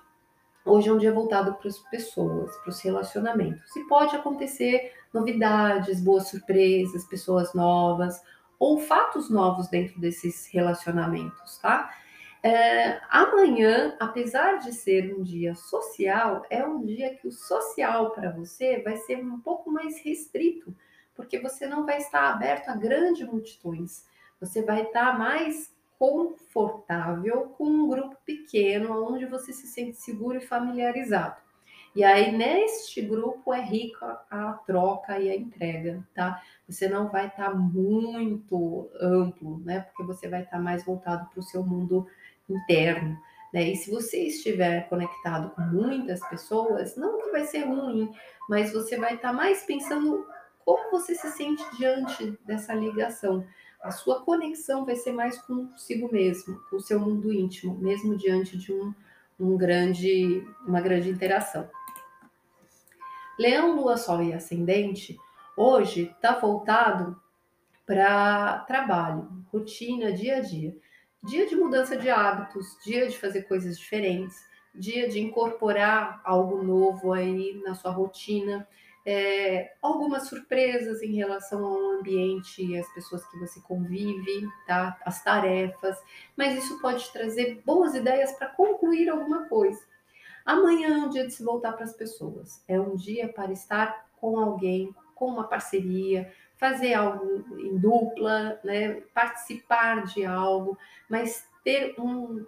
hoje 0.65 0.89
é 0.89 0.93
um 0.93 0.99
dia 0.99 1.13
voltado 1.13 1.55
para 1.55 1.69
as 1.69 1.79
pessoas, 1.79 2.55
para 2.59 2.71
os 2.71 2.81
relacionamentos. 2.81 3.75
E 3.77 3.85
pode 3.85 4.15
acontecer 4.17 4.93
novidades, 5.13 6.01
boas 6.01 6.29
surpresas, 6.29 7.05
pessoas 7.05 7.55
novas 7.55 8.21
ou 8.59 8.79
fatos 8.79 9.31
novos 9.31 9.69
dentro 9.69 10.01
desses 10.01 10.47
relacionamentos, 10.53 11.59
tá? 11.59 11.91
É, 12.43 13.01
amanhã, 13.11 13.97
apesar 13.99 14.59
de 14.59 14.73
ser 14.73 15.15
um 15.15 15.23
dia 15.23 15.55
social, 15.55 16.45
é 16.49 16.65
um 16.65 16.85
dia 16.85 17.15
que 17.15 17.27
o 17.27 17.33
social 17.33 18.13
para 18.13 18.31
você 18.31 18.81
vai 18.83 18.97
ser 18.97 19.17
um 19.17 19.41
pouco 19.41 19.71
mais 19.71 20.01
restrito, 20.03 20.75
porque 21.15 21.39
você 21.41 21.67
não 21.67 21.85
vai 21.85 21.99
estar 21.99 22.31
aberto 22.31 22.69
a 22.69 22.77
grandes 22.77 23.27
multidões. 23.27 24.07
Você 24.41 24.63
vai 24.63 24.83
estar 24.83 25.19
mais 25.19 25.75
confortável 25.99 27.55
com 27.59 27.65
um 27.65 27.89
grupo 27.89 28.17
pequeno, 28.25 29.05
onde 29.13 29.27
você 29.27 29.53
se 29.53 29.67
sente 29.67 29.97
seguro 29.97 30.39
e 30.39 30.47
familiarizado. 30.47 31.37
E 31.97 32.05
aí, 32.05 32.31
neste 32.31 33.03
grupo, 33.03 33.53
é 33.53 33.61
rica 33.61 34.21
a 34.31 34.53
troca 34.53 35.19
e 35.19 35.29
a 35.29 35.35
entrega, 35.35 36.07
tá? 36.15 36.41
Você 36.69 36.89
não 36.89 37.09
vai 37.09 37.27
estar 37.27 37.53
muito 37.57 38.89
amplo, 39.01 39.59
né? 39.65 39.81
Porque 39.81 40.05
você 40.05 40.29
vai 40.29 40.43
estar 40.43 40.61
mais 40.61 40.85
voltado 40.85 41.29
para 41.29 41.41
o 41.41 41.43
seu 41.43 41.65
mundo 41.65 42.07
interno. 42.49 43.19
Né? 43.53 43.71
E 43.71 43.77
se 43.77 43.91
você 43.91 44.27
estiver 44.27 44.89
conectado 44.89 45.51
com 45.51 45.63
muitas 45.63 46.21
pessoas, 46.29 46.97
não 46.97 47.21
que 47.21 47.31
vai 47.31 47.45
ser 47.45 47.65
ruim, 47.65 48.13
mas 48.49 48.73
você 48.73 48.97
vai 48.97 49.15
estar 49.15 49.33
mais 49.33 49.63
pensando 49.63 50.27
como 50.65 50.91
você 50.91 51.15
se 51.15 51.31
sente 51.31 51.65
diante 51.77 52.39
dessa 52.45 52.75
ligação. 52.75 53.45
A 53.83 53.91
sua 53.91 54.23
conexão 54.23 54.85
vai 54.85 54.97
ser 54.97 55.13
mais 55.13 55.41
consigo 55.43 56.13
mesmo, 56.13 56.59
com 56.69 56.77
o 56.77 56.81
seu 56.81 56.99
mundo 57.01 57.33
íntimo, 57.33 57.79
mesmo 57.79 58.17
diante 58.17 58.59
de 58.59 58.73
um, 58.73 58.93
um 59.39 59.57
grande, 59.57 60.47
uma 60.67 60.81
grande 60.81 61.09
interação. 61.09 61.69
Leão, 63.39 63.77
Lua, 63.77 63.97
Sol 63.97 64.23
e 64.23 64.35
Ascendente, 64.35 65.17
hoje 65.57 66.13
está 66.15 66.39
voltado 66.39 67.19
para 67.87 68.59
trabalho, 68.67 69.29
rotina, 69.53 70.13
dia 70.13 70.39
a 70.39 70.41
dia. 70.41 70.77
Dia 71.25 71.47
de 71.47 71.57
mudança 71.57 71.97
de 71.97 72.09
hábitos, 72.09 72.79
dia 72.85 73.09
de 73.09 73.19
fazer 73.19 73.43
coisas 73.43 73.79
diferentes, 73.79 74.37
dia 74.73 75.09
de 75.09 75.19
incorporar 75.21 76.21
algo 76.25 76.63
novo 76.63 77.13
aí 77.13 77.61
na 77.65 77.75
sua 77.75 77.91
rotina, 77.91 78.67
é, 79.05 79.75
algumas 79.83 80.29
surpresas 80.29 81.03
em 81.03 81.15
relação 81.15 81.65
ao 81.65 81.99
ambiente 81.99 82.65
e 82.65 82.79
as 82.79 82.87
pessoas 82.95 83.27
que 83.27 83.39
você 83.39 83.61
convive, 83.61 84.47
tá? 84.67 84.97
As 85.05 85.23
tarefas, 85.25 85.99
mas 86.37 86.63
isso 86.63 86.81
pode 86.81 87.11
trazer 87.11 87.63
boas 87.65 87.95
ideias 87.95 88.33
para 88.33 88.49
concluir 88.49 89.09
alguma 89.09 89.49
coisa. 89.49 89.81
Amanhã 90.45 90.89
é 90.89 91.07
um 91.07 91.09
dia 91.09 91.27
de 91.27 91.33
se 91.33 91.43
voltar 91.43 91.73
para 91.73 91.85
as 91.85 91.95
pessoas, 91.95 92.63
é 92.69 92.81
um 92.81 92.95
dia 92.95 93.29
para 93.29 93.51
estar 93.51 94.09
com 94.21 94.39
alguém, 94.39 94.95
com 95.15 95.27
uma 95.27 95.49
parceria, 95.49 96.33
fazer 96.59 96.95
algo 96.95 97.45
em 97.59 97.79
dupla, 97.79 98.61
né? 98.65 99.01
participar 99.15 100.05
de 100.05 100.25
algo, 100.25 100.77
mas 101.09 101.49
ter 101.65 101.95
um, 101.99 102.45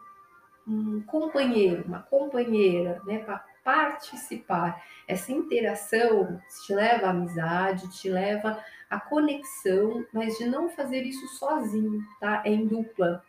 um 0.67 1.01
companheiro, 1.03 1.85
uma 1.87 2.01
companheira, 2.03 3.01
né? 3.07 3.21
para 3.21 3.45
participar. 3.65 4.83
Essa 5.07 5.33
interação 5.33 6.41
te 6.65 6.75
leva 6.75 7.07
à 7.07 7.11
amizade, 7.11 7.91
te 7.91 8.11
leva 8.11 8.63
à 8.89 8.99
conexão, 8.99 10.05
mas 10.13 10.37
de 10.39 10.47
não 10.47 10.69
fazer 10.69 11.03
isso 11.03 11.27
sozinho, 11.39 12.03
tá? 12.19 12.43
É 12.45 12.51
em 12.51 12.67
dupla. 12.67 13.25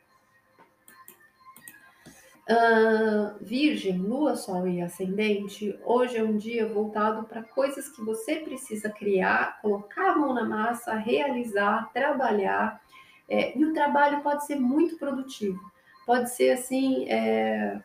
Uh, 2.51 3.37
virgem, 3.39 3.97
Lua, 3.97 4.35
Sol 4.35 4.67
e 4.67 4.81
Ascendente, 4.81 5.79
hoje 5.85 6.17
é 6.17 6.23
um 6.23 6.35
dia 6.35 6.67
voltado 6.67 7.23
para 7.23 7.43
coisas 7.43 7.87
que 7.87 8.03
você 8.03 8.35
precisa 8.35 8.89
criar, 8.89 9.61
colocar 9.61 10.11
a 10.11 10.15
mão 10.17 10.33
na 10.33 10.43
massa, 10.43 10.93
realizar, 10.95 11.89
trabalhar. 11.93 12.81
É, 13.29 13.57
e 13.57 13.63
o 13.63 13.73
trabalho 13.73 14.19
pode 14.21 14.45
ser 14.45 14.55
muito 14.57 14.97
produtivo, 14.97 15.61
pode 16.05 16.29
ser 16.29 16.51
assim, 16.51 17.07
é, 17.07 17.81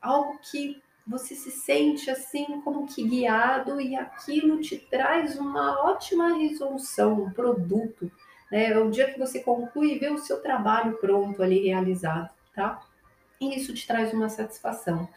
algo 0.00 0.38
que 0.50 0.80
você 1.06 1.34
se 1.34 1.50
sente 1.50 2.10
assim 2.10 2.62
como 2.62 2.86
que 2.86 3.06
guiado 3.06 3.78
e 3.78 3.94
aquilo 3.94 4.58
te 4.62 4.78
traz 4.78 5.38
uma 5.38 5.84
ótima 5.84 6.34
resolução, 6.38 7.24
um 7.24 7.30
produto. 7.30 8.10
Né? 8.50 8.70
É 8.70 8.78
o 8.78 8.90
dia 8.90 9.12
que 9.12 9.18
você 9.18 9.40
conclui 9.40 9.92
e 9.92 9.98
vê 9.98 10.08
o 10.08 10.16
seu 10.16 10.40
trabalho 10.40 10.96
pronto 10.96 11.42
ali 11.42 11.66
realizado, 11.66 12.30
tá? 12.54 12.87
E 13.40 13.56
isso 13.56 13.72
te 13.74 13.86
traz 13.86 14.12
uma 14.12 14.28
satisfação. 14.28 15.08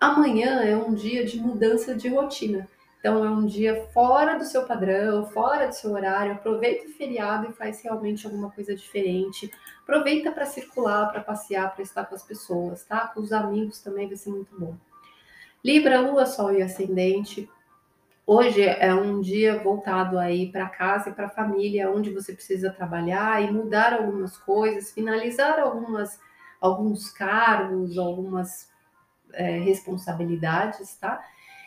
Amanhã 0.00 0.62
é 0.62 0.76
um 0.76 0.94
dia 0.94 1.24
de 1.24 1.38
mudança 1.38 1.94
de 1.94 2.08
rotina. 2.08 2.68
Então 2.98 3.24
é 3.24 3.30
um 3.30 3.46
dia 3.46 3.86
fora 3.92 4.38
do 4.38 4.44
seu 4.44 4.64
padrão, 4.64 5.26
fora 5.26 5.68
do 5.68 5.74
seu 5.74 5.92
horário. 5.92 6.32
Aproveita 6.32 6.86
o 6.86 6.92
feriado 6.92 7.48
e 7.48 7.52
faz 7.52 7.80
realmente 7.82 8.26
alguma 8.26 8.50
coisa 8.50 8.74
diferente. 8.74 9.50
Aproveita 9.82 10.32
para 10.32 10.46
circular, 10.46 11.10
para 11.10 11.20
passear, 11.20 11.72
para 11.72 11.82
estar 11.82 12.04
com 12.04 12.14
as 12.14 12.22
pessoas, 12.22 12.84
tá? 12.84 13.08
Com 13.08 13.20
os 13.20 13.32
amigos 13.32 13.80
também 13.80 14.08
vai 14.08 14.16
ser 14.16 14.30
muito 14.30 14.58
bom. 14.58 14.76
Libra, 15.64 16.00
Lua, 16.00 16.26
Sol 16.26 16.52
e 16.52 16.62
Ascendente. 16.62 17.48
Hoje 18.26 18.62
é 18.62 18.94
um 18.94 19.20
dia 19.20 19.58
voltado 19.58 20.18
aí 20.18 20.52
para 20.52 20.68
casa 20.68 21.08
e 21.08 21.14
para 21.14 21.26
a 21.26 21.30
família, 21.30 21.90
onde 21.90 22.10
você 22.10 22.32
precisa 22.32 22.70
trabalhar 22.70 23.42
e 23.42 23.50
mudar 23.50 23.94
algumas 23.94 24.36
coisas, 24.36 24.92
finalizar 24.92 25.58
algumas 25.58 26.20
alguns 26.60 27.10
cargos, 27.10 27.98
algumas 27.98 28.68
é, 29.32 29.58
responsabilidades, 29.58 30.96
tá? 30.96 31.20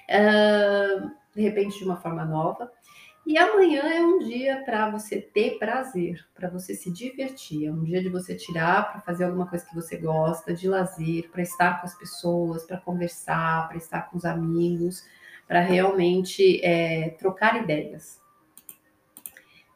Uh, 0.09 1.11
de 1.33 1.41
repente 1.41 1.77
de 1.77 1.85
uma 1.85 1.97
forma 1.97 2.25
nova. 2.25 2.71
E 3.25 3.37
amanhã 3.37 3.83
é 3.83 4.01
um 4.01 4.19
dia 4.19 4.63
para 4.65 4.89
você 4.89 5.21
ter 5.21 5.59
prazer, 5.59 6.25
para 6.33 6.49
você 6.49 6.73
se 6.73 6.91
divertir. 6.91 7.67
É 7.67 7.71
um 7.71 7.83
dia 7.83 8.01
de 8.01 8.09
você 8.09 8.35
tirar 8.35 8.91
para 8.91 9.01
fazer 9.01 9.25
alguma 9.25 9.47
coisa 9.47 9.63
que 9.63 9.75
você 9.75 9.95
gosta, 9.95 10.53
de 10.53 10.67
lazer, 10.67 11.29
para 11.29 11.43
estar 11.43 11.79
com 11.79 11.85
as 11.85 11.95
pessoas, 11.95 12.63
para 12.63 12.77
conversar, 12.77 13.67
para 13.67 13.77
estar 13.77 14.09
com 14.09 14.17
os 14.17 14.25
amigos, 14.25 15.05
para 15.47 15.61
realmente 15.61 16.59
é, 16.65 17.09
trocar 17.11 17.61
ideias. 17.61 18.19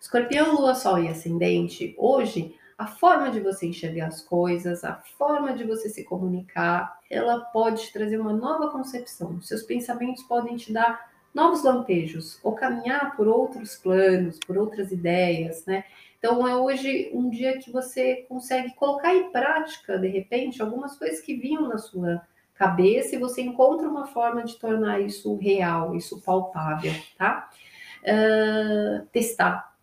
Escorpião, 0.02 0.56
Lua, 0.56 0.74
Sol 0.74 1.00
e 1.00 1.08
Ascendente, 1.08 1.96
hoje 1.98 2.56
a 2.78 2.88
forma 2.88 3.32
de 3.32 3.40
você 3.40 3.68
enxergar 3.68 4.08
as 4.08 4.22
coisas, 4.22 4.84
a 4.84 4.96
forma 5.18 5.54
de 5.54 5.64
você 5.64 5.88
se 5.88 6.04
comunicar, 6.04 7.00
ela 7.10 7.40
pode 7.40 7.84
te 7.84 7.94
trazer 7.94 8.20
uma 8.20 8.34
nova 8.34 8.70
concepção. 8.70 9.42
Seus 9.42 9.64
pensamentos 9.64 10.24
podem 10.24 10.58
te 10.58 10.74
dar 10.74 11.10
novos 11.34 11.64
lampejos 11.64 12.40
ou 12.44 12.54
caminhar 12.54 13.16
por 13.16 13.28
outros 13.28 13.76
planos, 13.76 14.40
por 14.46 14.58
outras 14.58 14.92
ideias, 14.92 15.66
né? 15.66 15.86
Então 16.18 16.48
é 16.48 16.56
hoje 16.56 17.12
um 17.14 17.30
dia 17.30 17.60
que 17.60 17.72
você 17.72 18.26
consegue 18.28 18.74
colocar 18.76 19.14
em 19.14 19.32
prática, 19.32 19.98
de 19.98 20.08
repente, 20.08 20.62
algumas 20.62 20.98
coisas 20.98 21.22
que 21.22 21.36
vinham 21.36 21.68
na 21.68 21.78
sua 21.78 22.22
cabeça 22.56 23.16
e 23.16 23.20
você 23.20 23.42
encontra 23.42 23.88
uma 23.88 24.08
forma 24.08 24.44
de 24.44 24.58
tornar 24.58 25.00
isso 25.02 25.36
real, 25.36 25.96
isso 25.96 26.22
palpável, 26.22 26.94
tá? 27.18 27.50
Uh, 28.02 29.06
testar, 29.08 29.75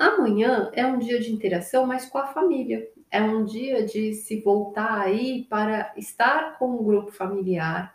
Amanhã 0.00 0.70
é 0.72 0.86
um 0.86 0.98
dia 0.98 1.20
de 1.20 1.30
interação, 1.30 1.84
mas 1.84 2.06
com 2.06 2.16
a 2.16 2.28
família. 2.28 2.88
É 3.10 3.20
um 3.20 3.44
dia 3.44 3.84
de 3.84 4.14
se 4.14 4.40
voltar 4.40 4.98
aí 4.98 5.44
para 5.44 5.92
estar 5.94 6.58
com 6.58 6.70
o 6.70 6.82
grupo 6.82 7.12
familiar, 7.12 7.94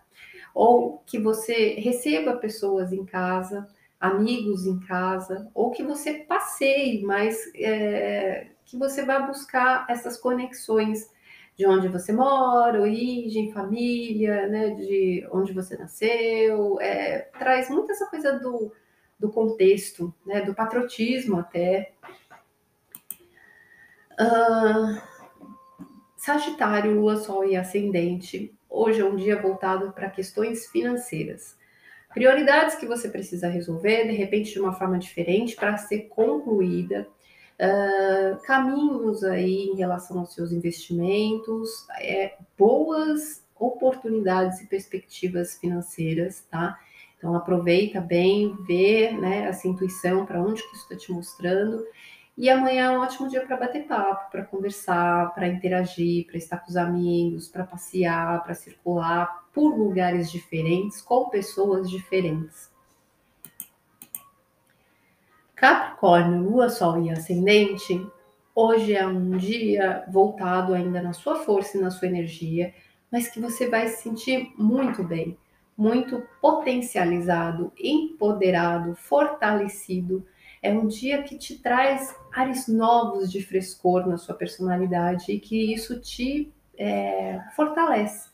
ou 0.54 1.02
que 1.04 1.18
você 1.18 1.74
receba 1.80 2.38
pessoas 2.38 2.94
em 2.94 3.04
casa, 3.04 3.68
amigos 4.00 4.68
em 4.68 4.80
casa, 4.82 5.50
ou 5.52 5.72
que 5.72 5.82
você 5.82 6.14
passeie, 6.14 7.02
mas 7.02 7.40
é, 7.56 8.50
que 8.66 8.78
você 8.78 9.04
vá 9.04 9.22
buscar 9.22 9.88
essas 9.90 10.16
conexões 10.16 11.10
de 11.58 11.66
onde 11.66 11.88
você 11.88 12.14
mora, 12.14 12.82
origem, 12.82 13.52
família, 13.52 14.48
né, 14.48 14.76
de 14.76 15.28
onde 15.32 15.54
você 15.54 15.76
nasceu, 15.76 16.80
é, 16.80 17.32
traz 17.40 17.68
muito 17.68 17.92
essa 17.92 18.06
coisa 18.06 18.38
do 18.38 18.72
do 19.20 19.30
contexto, 19.30 20.14
né, 20.26 20.42
do 20.42 20.54
patriotismo 20.54 21.40
até. 21.40 21.94
Uh, 24.20 25.02
Sagitário, 26.18 27.00
Lua, 27.00 27.18
Sol 27.18 27.46
e 27.46 27.56
Ascendente. 27.56 28.54
Hoje 28.70 29.02
é 29.02 29.06
um 29.06 29.16
dia 29.16 29.42
voltado 29.42 29.92
para 29.92 30.10
questões 30.10 30.68
financeiras. 30.68 31.58
Prioridades 32.14 32.76
que 32.76 32.86
você 32.86 33.10
precisa 33.10 33.48
resolver, 33.48 34.06
de 34.08 34.14
repente, 34.14 34.54
de 34.54 34.60
uma 34.60 34.74
forma 34.74 34.98
diferente, 34.98 35.56
para 35.56 35.78
ser 35.78 36.08
concluída. 36.08 37.08
Uh, 37.60 38.42
caminhos 38.44 39.24
aí 39.24 39.66
em 39.66 39.76
relação 39.76 40.20
aos 40.20 40.34
seus 40.34 40.52
investimentos, 40.52 41.70
é, 42.00 42.36
boas 42.58 43.46
oportunidades 43.58 44.62
e 44.62 44.68
perspectivas 44.68 45.58
financeiras, 45.58 46.46
tá? 46.50 46.78
Então 47.18 47.36
aproveita 47.36 48.00
bem, 48.00 48.56
vê 48.68 49.12
né, 49.12 49.46
essa 49.46 49.68
intuição 49.68 50.26
para 50.26 50.42
onde 50.42 50.62
que 50.62 50.76
isso 50.76 50.84
está 50.84 50.96
te 50.96 51.12
mostrando. 51.12 51.86
E 52.38 52.50
amanhã 52.50 52.92
é 52.92 52.98
um 52.98 53.02
ótimo 53.02 53.30
dia 53.30 53.46
para 53.46 53.56
bater 53.56 53.88
papo, 53.88 54.30
para 54.30 54.44
conversar, 54.44 55.34
para 55.34 55.48
interagir, 55.48 56.28
para 56.28 56.38
estar 56.38 56.58
com 56.58 56.70
os 56.70 56.76
amigos, 56.76 57.48
para 57.48 57.64
passear, 57.64 58.44
para 58.44 58.54
circular 58.54 59.46
por 59.54 59.78
lugares 59.78 60.30
diferentes, 60.30 61.02
com 61.02 61.30
pessoas 61.30 61.90
diferentes. 61.90 62.70
Capricórnio, 65.56 66.44
Lua, 66.44 66.68
Sol 66.68 67.02
e 67.02 67.10
Ascendente, 67.10 68.06
hoje 68.54 68.94
é 68.94 69.08
um 69.08 69.38
dia 69.38 70.04
voltado 70.10 70.74
ainda 70.74 71.02
na 71.02 71.14
sua 71.14 71.38
força 71.38 71.78
e 71.78 71.82
na 71.82 71.90
sua 71.90 72.10
energia, 72.10 72.74
mas 73.10 73.30
que 73.30 73.40
você 73.40 73.70
vai 73.70 73.88
se 73.88 74.04
sentir 74.04 74.54
muito 74.58 75.02
bem 75.02 75.38
muito 75.78 76.24
potencializado, 76.42 77.72
empoderado, 77.78 78.96
fortalecido. 78.96 80.26
É 80.62 80.72
um 80.72 80.88
dia 80.88 81.22
que 81.24 81.38
te 81.38 81.60
traz 81.60 82.16
ares 82.34 82.68
novos 82.68 83.32
de 83.32 83.44
frescor 83.44 84.08
na 84.08 84.18
sua 84.18 84.36
personalidade 84.36 85.32
e 85.32 85.40
que 85.40 85.74
isso 85.74 86.00
te 86.00 86.52
é, 86.78 87.40
fortalece. 87.56 88.30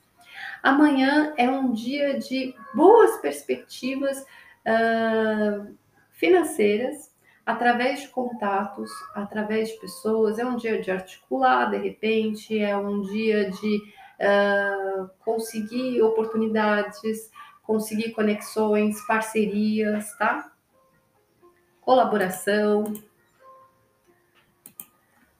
Amanhã 0.63 1.33
é 1.37 1.49
um 1.49 1.71
dia 1.71 2.17
de 2.19 2.53
boas 2.73 3.17
perspectivas 3.17 4.21
uh, 4.21 5.75
financeiras, 6.11 7.11
através 7.43 8.01
de 8.01 8.09
contatos, 8.09 8.89
através 9.15 9.69
de 9.69 9.79
pessoas. 9.79 10.37
É 10.37 10.45
um 10.45 10.55
dia 10.55 10.79
de 10.81 10.91
articular, 10.91 11.71
de 11.71 11.77
repente, 11.77 12.57
é 12.59 12.77
um 12.77 13.01
dia 13.01 13.49
de 13.49 13.81
uh, 14.21 15.09
conseguir 15.19 16.01
oportunidades, 16.01 17.29
conseguir 17.63 18.11
conexões, 18.11 19.01
parcerias, 19.05 20.15
tá? 20.17 20.51
Colaboração. 21.81 22.93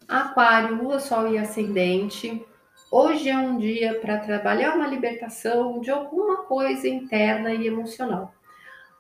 Aquário, 0.08 0.76
Lua, 0.76 1.00
Sol 1.00 1.28
e 1.32 1.38
Ascendente. 1.38 2.46
Hoje 2.92 3.30
é 3.30 3.38
um 3.38 3.58
dia 3.58 4.00
para 4.02 4.18
trabalhar 4.18 4.76
uma 4.76 4.88
libertação 4.88 5.80
de 5.80 5.90
alguma 5.90 6.44
coisa 6.44 6.90
interna 6.90 7.54
e 7.54 7.66
emocional 7.66 8.34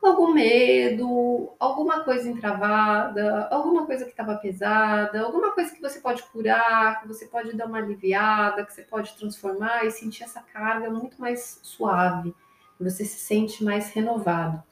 algum 0.08 0.34
medo, 0.34 1.54
alguma 1.60 2.04
coisa 2.04 2.28
entravada, 2.28 3.48
alguma 3.52 3.86
coisa 3.86 4.04
que 4.04 4.12
estava 4.12 4.36
pesada, 4.36 5.22
alguma 5.22 5.52
coisa 5.52 5.74
que 5.74 5.82
você 5.82 6.00
pode 6.00 6.24
curar, 6.24 7.02
que 7.02 7.08
você 7.08 7.28
pode 7.28 7.56
dar 7.56 7.68
uma 7.68 7.78
aliviada, 7.78 8.66
que 8.66 8.74
você 8.74 8.82
pode 8.82 9.16
transformar 9.16 9.86
e 9.86 9.92
sentir 9.92 10.24
essa 10.24 10.42
carga 10.42 10.90
muito 10.90 11.22
mais 11.22 11.60
suave, 11.62 12.34
você 12.80 13.06
se 13.06 13.20
sente 13.20 13.64
mais 13.64 13.92
renovado. 13.92 14.64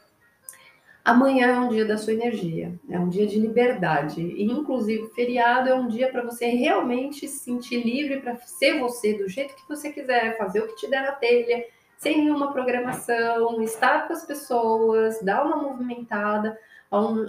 Amanhã 1.04 1.48
é 1.48 1.60
um 1.60 1.70
dia 1.70 1.86
da 1.86 1.98
sua 1.98 2.14
energia, 2.14 2.80
é 2.90 3.00
um 3.00 3.10
dia 3.10 3.26
de 3.26 3.40
liberdade. 3.40 4.22
E, 4.22 4.44
inclusive, 4.44 5.08
feriado 5.16 5.70
é 5.70 5.74
um 5.74 5.88
dia 5.88 6.12
para 6.12 6.24
você 6.24 6.48
realmente 6.48 7.28
se 7.28 7.40
sentir 7.40 7.84
livre 7.84 8.20
para 8.20 8.36
ser 8.38 8.80
você 8.80 9.18
do 9.18 9.28
jeito 9.28 9.56
que 9.56 9.68
você 9.68 9.92
quiser, 9.92 10.38
fazer 10.38 10.60
o 10.60 10.68
que 10.68 10.76
te 10.76 10.88
der 10.88 11.02
na 11.02 11.14
telha, 11.14 11.66
sem 12.00 12.18
nenhuma 12.18 12.54
programação, 12.54 13.62
estar 13.62 14.08
com 14.08 14.14
as 14.14 14.26
pessoas, 14.26 15.22
dar 15.22 15.46
uma 15.46 15.58
movimentada. 15.58 16.58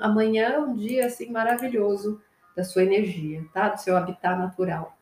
amanhã 0.01 0.49
é 0.49 0.59
um 0.61 0.75
dia 0.75 1.07
assim 1.07 1.31
maravilhoso 1.31 2.23
da 2.57 2.63
sua 2.63 2.85
energia, 2.85 3.45
tá? 3.53 3.69
Do 3.71 3.81
seu 3.81 3.97
habitat 3.97 4.39
natural. 4.39 4.97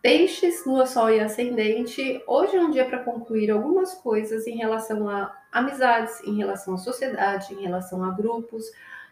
Peixes, 0.00 0.64
Lua, 0.64 0.86
Sol 0.86 1.10
e 1.10 1.20
Ascendente. 1.20 2.22
Hoje 2.26 2.56
é 2.56 2.60
um 2.60 2.70
dia 2.70 2.86
para 2.86 3.00
concluir 3.00 3.50
algumas 3.50 3.92
coisas 3.92 4.46
em 4.46 4.56
relação 4.56 5.08
a 5.08 5.36
amizades, 5.52 6.22
em 6.24 6.36
relação 6.36 6.74
à 6.74 6.78
sociedade, 6.78 7.52
em 7.52 7.62
relação 7.62 8.02
a 8.02 8.12
grupos. 8.12 8.64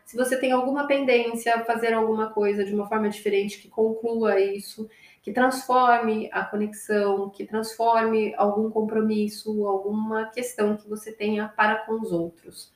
Se 0.05 0.17
você 0.17 0.39
tem 0.39 0.53
alguma 0.53 0.87
pendência, 0.87 1.65
fazer 1.65 1.95
alguma 1.95 2.31
coisa 2.31 2.65
de 2.65 2.75
uma 2.75 2.87
forma 2.87 3.09
diferente 3.09 3.59
que 3.59 3.69
conclua 3.69 4.39
isso, 4.39 4.89
que 5.23 5.33
transforme 5.33 6.29
a 6.31 6.45
conexão, 6.45 7.31
que 7.31 7.47
transforme 7.47 8.35
algum 8.37 8.71
compromisso, 8.71 9.67
alguma 9.67 10.27
questão 10.27 10.77
que 10.77 10.87
você 10.87 11.13
tenha 11.13 11.49
para 11.49 11.77
com 11.87 11.95
os 11.95 12.13
outros. 12.13 12.71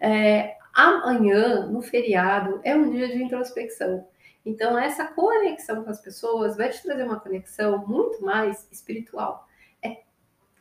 É, 0.00 0.56
amanhã, 0.72 1.66
no 1.66 1.82
feriado, 1.82 2.60
é 2.64 2.74
um 2.74 2.90
dia 2.90 3.08
de 3.08 3.22
introspecção. 3.22 4.06
Então, 4.44 4.76
essa 4.78 5.04
conexão 5.06 5.84
com 5.84 5.90
as 5.90 6.00
pessoas 6.00 6.56
vai 6.56 6.70
te 6.70 6.82
trazer 6.82 7.04
uma 7.04 7.20
conexão 7.20 7.86
muito 7.86 8.24
mais 8.24 8.66
espiritual. 8.72 9.46
É 9.82 9.98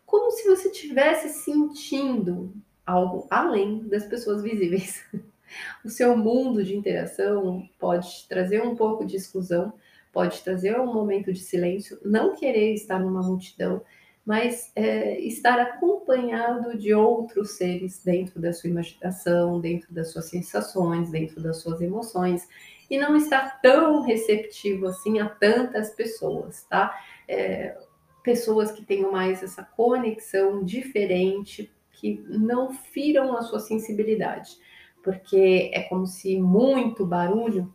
como 0.06 0.30
se 0.32 0.47
você 0.47 0.67
estivesse 0.67 1.30
sentindo 1.30 2.54
algo 2.86 3.26
além 3.30 3.88
das 3.88 4.06
pessoas 4.06 4.43
visíveis. 4.43 5.04
O 5.84 5.90
seu 5.90 6.16
mundo 6.16 6.64
de 6.64 6.76
interação 6.76 7.68
pode 7.80 8.28
trazer 8.28 8.62
um 8.62 8.76
pouco 8.76 9.06
de 9.06 9.16
exclusão, 9.16 9.74
pode 10.12 10.42
trazer 10.42 10.80
um 10.80 10.94
momento 10.94 11.32
de 11.32 11.40
silêncio, 11.40 12.00
não 12.04 12.36
querer 12.36 12.74
estar 12.74 13.00
numa 13.00 13.22
multidão, 13.22 13.82
mas 14.26 14.72
é, 14.76 15.20
estar 15.22 15.60
acompanhado 15.60 16.78
de 16.78 16.94
outros 16.94 17.52
seres 17.52 18.04
dentro 18.04 18.40
da 18.40 18.54
sua 18.54 18.70
imaginação, 18.70 19.60
dentro 19.60 19.94
das 19.94 20.12
suas 20.12 20.26
sensações, 20.26 21.10
dentro 21.10 21.42
das 21.42 21.58
suas 21.58 21.82
emoções, 21.82 22.48
e 22.90 22.98
não 22.98 23.16
estar 23.16 23.62
tão 23.62 24.02
receptivo 24.02 24.88
assim 24.88 25.20
a 25.20 25.28
tantas 25.28 25.92
pessoas, 25.92 26.64
tá? 26.70 26.94
É, 27.28 27.78
pessoas 28.22 28.72
que 28.72 28.84
tenham 28.84 29.12
mais 29.12 29.42
essa 29.42 29.64
conexão 29.64 30.64
diferente, 30.64 31.72
que 31.92 32.24
não 32.28 32.74
firam 32.74 33.36
a 33.36 33.42
sua 33.42 33.60
sensibilidade, 33.60 34.58
porque 35.04 35.72
é 35.74 35.82
como 35.84 36.06
se 36.06 36.40
muito 36.40 37.06
barulho 37.06 37.74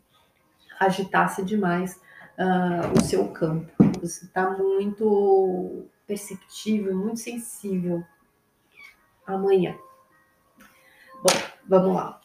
agitasse 0.79 1.43
demais 1.45 2.01
uh, 2.39 2.99
o 2.99 3.03
seu 3.03 3.29
campo. 3.29 3.73
Você 4.01 4.27
está 4.27 4.51
muito 4.51 5.87
perceptível, 6.07 6.97
muito 6.97 7.21
sensível 7.21 8.05
amanhã. 9.27 9.77
Bom, 11.23 11.41
vamos 11.67 11.97
lá. 11.97 12.21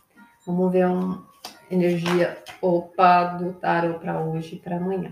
Vamos 0.46 0.72
ver 0.72 0.88
uma 0.88 1.28
energia 1.70 2.44
opa 2.62 3.24
do 3.38 3.54
tarot 3.54 4.00
para 4.00 4.22
hoje 4.22 4.56
e 4.56 4.60
para 4.60 4.78
amanhã. 4.78 5.12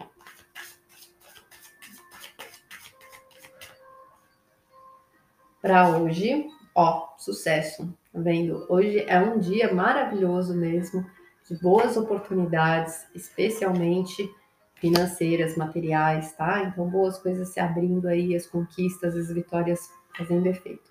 Para 5.61 5.89
hoje, 5.89 6.47
ó, 6.75 7.09
sucesso. 7.17 7.93
Tá 8.11 8.19
vendo? 8.19 8.65
Hoje 8.69 9.03
é 9.07 9.19
um 9.19 9.37
dia 9.37 9.73
maravilhoso 9.73 10.55
mesmo, 10.55 11.05
de 11.47 11.55
boas 11.61 11.95
oportunidades, 11.95 13.07
especialmente 13.13 14.27
financeiras, 14.75 15.55
materiais, 15.55 16.31
tá? 16.33 16.63
Então, 16.63 16.89
boas 16.89 17.19
coisas 17.19 17.49
se 17.49 17.59
abrindo 17.59 18.07
aí, 18.07 18.35
as 18.35 18.47
conquistas, 18.47 19.15
as 19.15 19.31
vitórias 19.31 19.91
fazendo 20.17 20.47
efeito. 20.47 20.89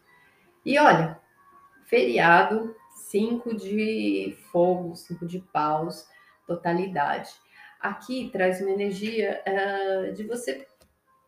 E 0.64 0.78
olha, 0.78 1.18
feriado, 1.86 2.74
cinco 2.94 3.56
de 3.56 4.36
fogo, 4.52 4.94
cinco 4.94 5.26
de 5.26 5.40
paus, 5.40 6.06
totalidade. 6.46 7.30
Aqui 7.80 8.30
traz 8.30 8.60
uma 8.60 8.70
energia 8.70 9.42
uh, 9.46 10.12
de 10.12 10.24
você 10.24 10.66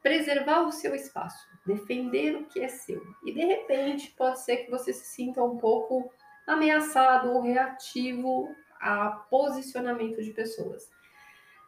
preservar 0.02 0.62
o 0.62 0.72
seu 0.72 0.94
espaço, 0.94 1.46
defender 1.66 2.36
o 2.36 2.46
que 2.46 2.60
é 2.60 2.68
seu. 2.68 3.02
E 3.24 3.32
de 3.32 3.44
repente 3.44 4.14
pode 4.16 4.40
ser 4.40 4.58
que 4.58 4.70
você 4.70 4.92
se 4.92 5.06
sinta 5.06 5.42
um 5.42 5.56
pouco 5.56 6.10
ameaçado 6.46 7.32
ou 7.32 7.42
reativo 7.42 8.48
a 8.80 9.10
posicionamento 9.30 10.22
de 10.22 10.32
pessoas. 10.32 10.90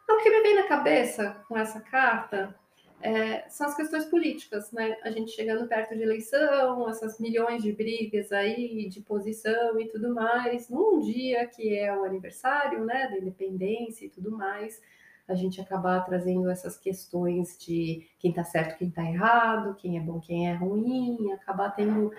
Então, 0.03 0.17
o 0.17 0.23
que 0.23 0.29
me 0.29 0.41
vem 0.41 0.55
na 0.55 0.67
cabeça 0.67 1.43
com 1.47 1.57
essa 1.57 1.79
carta 1.79 2.53
é, 3.01 3.47
são 3.49 3.67
as 3.67 3.75
questões 3.75 4.05
políticas, 4.05 4.71
né? 4.71 4.97
A 5.03 5.11
gente 5.11 5.31
chegando 5.31 5.67
perto 5.67 5.95
de 5.95 6.03
eleição, 6.03 6.89
essas 6.89 7.19
milhões 7.19 7.61
de 7.61 7.71
brigas 7.71 8.31
aí, 8.31 8.87
de 8.87 9.01
posição 9.01 9.79
e 9.79 9.89
tudo 9.89 10.13
mais, 10.13 10.69
num 10.69 11.01
dia 11.01 11.45
que 11.45 11.77
é 11.77 11.95
o 11.95 12.05
aniversário, 12.05 12.85
né, 12.85 13.09
da 13.09 13.17
independência 13.17 14.05
e 14.05 14.09
tudo 14.09 14.31
mais, 14.31 14.81
a 15.27 15.35
gente 15.35 15.61
acabar 15.61 16.03
trazendo 16.05 16.49
essas 16.49 16.77
questões 16.77 17.57
de 17.57 18.07
quem 18.19 18.33
tá 18.33 18.43
certo, 18.43 18.77
quem 18.77 18.89
tá 18.89 19.03
errado, 19.03 19.75
quem 19.75 19.97
é 19.97 20.01
bom, 20.01 20.19
quem 20.19 20.49
é 20.49 20.53
ruim, 20.53 21.31
acabar 21.31 21.71
tendo 21.71 22.11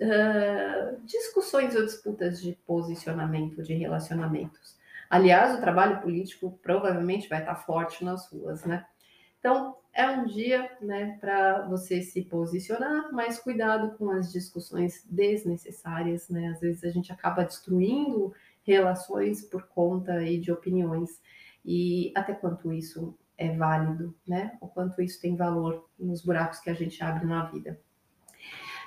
uh, 0.00 1.00
discussões 1.04 1.76
ou 1.76 1.84
disputas 1.84 2.40
de 2.40 2.52
posicionamento, 2.66 3.62
de 3.62 3.74
relacionamentos. 3.74 4.78
Aliás, 5.08 5.56
o 5.56 5.60
trabalho 5.60 6.00
político 6.00 6.58
provavelmente 6.62 7.28
vai 7.28 7.40
estar 7.40 7.56
forte 7.56 8.04
nas 8.04 8.30
ruas, 8.30 8.64
né? 8.64 8.86
Então, 9.38 9.76
é 9.92 10.08
um 10.08 10.24
dia, 10.24 10.70
né, 10.80 11.18
para 11.20 11.66
você 11.66 12.00
se 12.00 12.22
posicionar, 12.22 13.12
mas 13.12 13.38
cuidado 13.38 13.96
com 13.96 14.10
as 14.10 14.30
discussões 14.30 15.04
desnecessárias, 15.10 16.28
né? 16.28 16.48
Às 16.48 16.60
vezes 16.60 16.84
a 16.84 16.90
gente 16.90 17.12
acaba 17.12 17.44
destruindo 17.44 18.32
relações 18.62 19.42
por 19.42 19.66
conta 19.66 20.12
aí 20.12 20.38
de 20.38 20.52
opiniões 20.52 21.20
e 21.64 22.12
até 22.16 22.32
quanto 22.32 22.72
isso 22.72 23.16
é 23.36 23.54
válido, 23.56 24.14
né? 24.26 24.56
O 24.60 24.68
quanto 24.68 25.00
isso 25.00 25.20
tem 25.20 25.36
valor 25.36 25.88
nos 25.98 26.22
buracos 26.22 26.60
que 26.60 26.70
a 26.70 26.74
gente 26.74 27.02
abre 27.02 27.26
na 27.26 27.44
vida. 27.46 27.80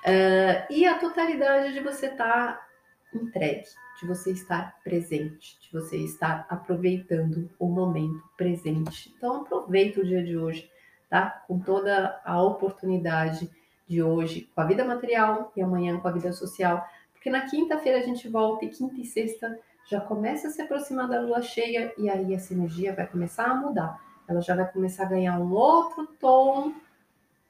Uh, 0.03 0.71
e 0.71 0.86
a 0.86 0.99
totalidade 0.99 1.73
de 1.73 1.79
você 1.79 2.07
estar 2.07 2.57
tá 2.57 2.67
entregue, 3.13 3.63
de 3.99 4.07
você 4.07 4.31
estar 4.31 4.77
presente, 4.83 5.59
de 5.62 5.71
você 5.71 5.97
estar 5.97 6.45
aproveitando 6.49 7.49
o 7.57 7.67
momento 7.67 8.21
presente. 8.36 9.13
Então 9.17 9.41
aproveita 9.41 10.01
o 10.01 10.05
dia 10.05 10.23
de 10.23 10.38
hoje, 10.38 10.69
tá? 11.09 11.43
Com 11.47 11.59
toda 11.59 12.21
a 12.23 12.41
oportunidade 12.41 13.49
de 13.88 14.01
hoje 14.01 14.49
com 14.53 14.62
a 14.62 14.65
vida 14.65 14.83
material 14.83 15.51
e 15.55 15.62
amanhã 15.62 15.99
com 15.99 16.07
a 16.07 16.12
vida 16.12 16.31
social, 16.31 16.86
porque 17.13 17.29
na 17.29 17.49
quinta-feira 17.49 17.99
a 17.99 18.01
gente 18.01 18.27
volta 18.27 18.65
e 18.65 18.69
quinta 18.69 18.99
e 18.99 19.05
sexta 19.05 19.57
já 19.89 20.00
começa 20.00 20.48
a 20.48 20.52
se 20.52 20.62
aproximar 20.62 21.08
da 21.08 21.22
lua 21.22 21.41
cheia 21.41 21.93
e 21.98 22.10
aí 22.10 22.34
essa 22.34 22.54
energia 22.54 22.96
vai 22.96 23.08
começar 23.08 23.46
a 23.46 23.56
mudar. 23.56 24.00
Ela 24.28 24.41
já 24.41 24.56
vai 24.56 24.72
começar 24.72 25.04
a 25.04 25.10
ganhar 25.10 25.39
um 25.39 25.52
outro 25.52 26.08
tom 26.19 26.74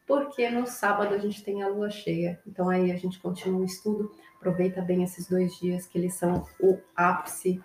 porque 0.06 0.50
no 0.50 0.68
sábado 0.68 1.14
a 1.14 1.18
gente 1.18 1.44
tem 1.44 1.64
a 1.64 1.68
lua 1.68 1.90
cheia. 1.90 2.40
Então 2.46 2.70
aí 2.70 2.92
a 2.92 2.98
gente 2.98 3.20
continua 3.20 3.62
o 3.62 3.66
estudo, 3.66 4.12
aproveita 4.38 4.82
bem 4.82 5.04
esses 5.04 5.28
dois 5.28 5.56
dias 5.60 5.86
que 5.86 5.98
eles 5.98 6.16
são 6.16 6.46
o 6.60 6.78
ápice 6.96 7.62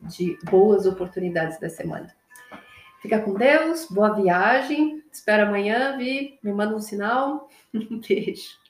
de 0.00 0.38
boas 0.44 0.86
oportunidades 0.86 1.58
da 1.58 1.68
semana. 1.68 2.14
Fica 3.00 3.20
com 3.20 3.34
Deus, 3.34 3.88
boa 3.90 4.14
viagem. 4.14 5.02
Espero 5.10 5.48
amanhã, 5.48 5.96
Vi. 5.96 6.38
Me 6.42 6.52
manda 6.52 6.76
um 6.76 6.80
sinal. 6.80 7.48
Um 7.74 8.00
beijo. 8.00 8.61